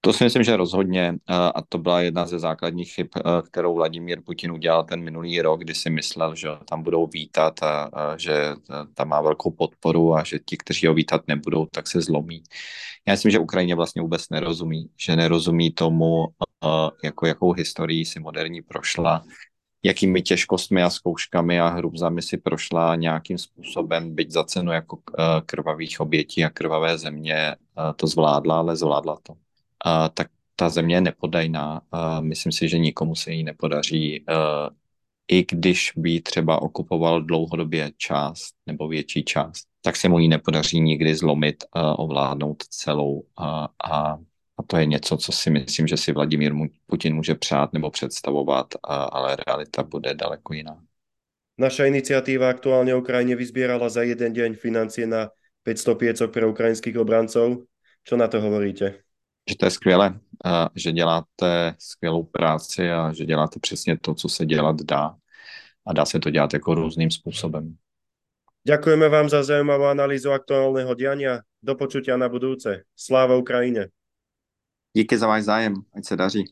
To 0.00 0.12
si 0.12 0.24
myslím, 0.24 0.42
že 0.42 0.56
rozhodně 0.56 1.14
a 1.28 1.62
to 1.68 1.78
byla 1.78 2.00
jedna 2.00 2.26
ze 2.26 2.38
základních 2.38 2.94
chyb, 2.94 3.06
kterou 3.50 3.74
Vladimír 3.74 4.22
Putin 4.22 4.52
udělal 4.52 4.84
ten 4.84 5.02
minulý 5.02 5.40
rok, 5.40 5.60
kdy 5.60 5.74
si 5.74 5.90
myslel, 5.90 6.34
že 6.34 6.48
tam 6.68 6.82
budou 6.82 7.06
vítat 7.06 7.62
a, 7.62 7.90
a 7.92 8.16
že 8.16 8.54
tam 8.94 9.08
má 9.08 9.20
velkou 9.20 9.50
podporu 9.50 10.14
a 10.14 10.24
že 10.24 10.38
ti, 10.38 10.56
kteří 10.56 10.86
ho 10.86 10.94
vítat 10.94 11.22
nebudou, 11.28 11.66
tak 11.66 11.88
se 11.88 12.00
zlomí. 12.00 12.42
Já 13.06 13.12
myslím, 13.12 13.30
že 13.30 13.38
Ukrajině 13.38 13.74
vlastně 13.74 14.02
vůbec 14.02 14.28
nerozumí, 14.30 14.90
že 14.96 15.16
nerozumí 15.16 15.70
tomu, 15.70 16.26
jako 17.04 17.26
jakou 17.26 17.52
historii 17.52 18.04
si 18.04 18.20
moderní 18.20 18.62
prošla, 18.62 19.24
jakými 19.86 20.22
těžkostmi 20.22 20.82
a 20.82 20.90
zkouškami 20.90 21.60
a 21.60 21.68
hrůzami 21.68 22.22
si 22.22 22.36
prošla 22.36 22.96
nějakým 22.96 23.38
způsobem, 23.38 24.14
byť 24.14 24.30
za 24.30 24.44
cenu 24.44 24.72
jako 24.72 24.98
krvavých 25.46 26.00
obětí 26.00 26.44
a 26.44 26.50
krvavé 26.50 26.98
země, 26.98 27.56
to 27.96 28.06
zvládla, 28.06 28.58
ale 28.58 28.76
zvládla 28.76 29.18
to 29.22 29.32
uh, 29.86 30.08
tak 30.14 30.28
ta 30.56 30.68
země 30.68 30.94
je 30.94 31.00
nepodajná. 31.00 31.80
Uh, 31.92 32.24
myslím 32.24 32.52
si, 32.52 32.68
že 32.68 32.78
nikomu 32.78 33.14
se 33.14 33.32
jí 33.32 33.44
nepodaří, 33.44 34.24
i 35.28 35.46
když 35.50 35.92
by 35.96 36.20
třeba 36.20 36.62
okupoval 36.62 37.22
dlouhodobě 37.22 37.92
část 37.96 38.54
nebo 38.66 38.88
větší 38.88 39.24
část, 39.24 39.66
tak 39.82 39.96
se 39.96 40.08
mu 40.08 40.18
ji 40.18 40.28
nepodaří 40.28 40.80
nikdy 40.80 41.14
zlomit, 41.14 41.64
ovládnout 41.96 42.62
celou. 42.62 43.14
Uh, 43.14 43.66
a 43.84 44.18
a 44.58 44.62
to 44.62 44.76
je 44.76 44.86
něco, 44.86 45.16
co 45.16 45.32
si 45.32 45.50
myslím, 45.50 45.86
že 45.86 45.96
si 45.96 46.12
Vladimír 46.12 46.52
Putin 46.86 47.14
může 47.14 47.34
přát 47.34 47.72
nebo 47.72 47.90
představovat, 47.90 48.66
ale 48.88 49.36
realita 49.46 49.82
bude 49.82 50.14
daleko 50.14 50.54
jiná. 50.54 50.80
Naša 51.58 51.84
iniciatíva 51.84 52.50
aktuálně 52.50 52.94
Ukrajině 52.94 53.36
vyzbierala 53.36 53.88
za 53.88 54.02
jeden 54.02 54.32
den 54.32 54.54
financie 54.54 55.06
na 55.06 55.28
500 55.62 55.98
piecok 55.98 56.32
pro 56.32 56.50
ukrajinských 56.50 56.98
obrancov. 56.98 57.58
Co 58.04 58.16
na 58.16 58.28
to 58.28 58.40
hovoríte? 58.40 59.06
že 59.50 59.56
to 59.56 59.66
je 59.66 59.70
skvělé, 59.70 60.18
že 60.74 60.92
děláte 60.92 61.74
skvělou 61.78 62.22
práci 62.22 62.90
a 62.90 63.12
že 63.12 63.24
děláte 63.24 63.60
přesně 63.60 63.98
to, 63.98 64.14
co 64.14 64.28
se 64.28 64.46
dělat 64.46 64.76
dá. 64.82 65.14
A 65.86 65.92
dá 65.92 66.04
se 66.04 66.18
to 66.18 66.30
dělat 66.30 66.52
jako 66.52 66.74
různým 66.74 67.10
způsobem. 67.10 67.76
Ďakujeme 68.66 69.06
vám 69.08 69.30
za 69.30 69.46
zaujímavú 69.46 69.86
analýzu 69.86 70.34
aktuálneho 70.34 70.90
diania. 70.98 71.46
Do 71.62 71.78
počutia 71.78 72.18
na 72.18 72.26
budúce. 72.26 72.82
Sláva 72.98 73.38
Ukrajine. 73.38 73.94
Díky 74.96 75.18
za 75.18 75.26
váš 75.26 75.44
zájem. 75.44 75.74
Ať 75.94 76.04
se 76.04 76.16
daří. 76.16 76.44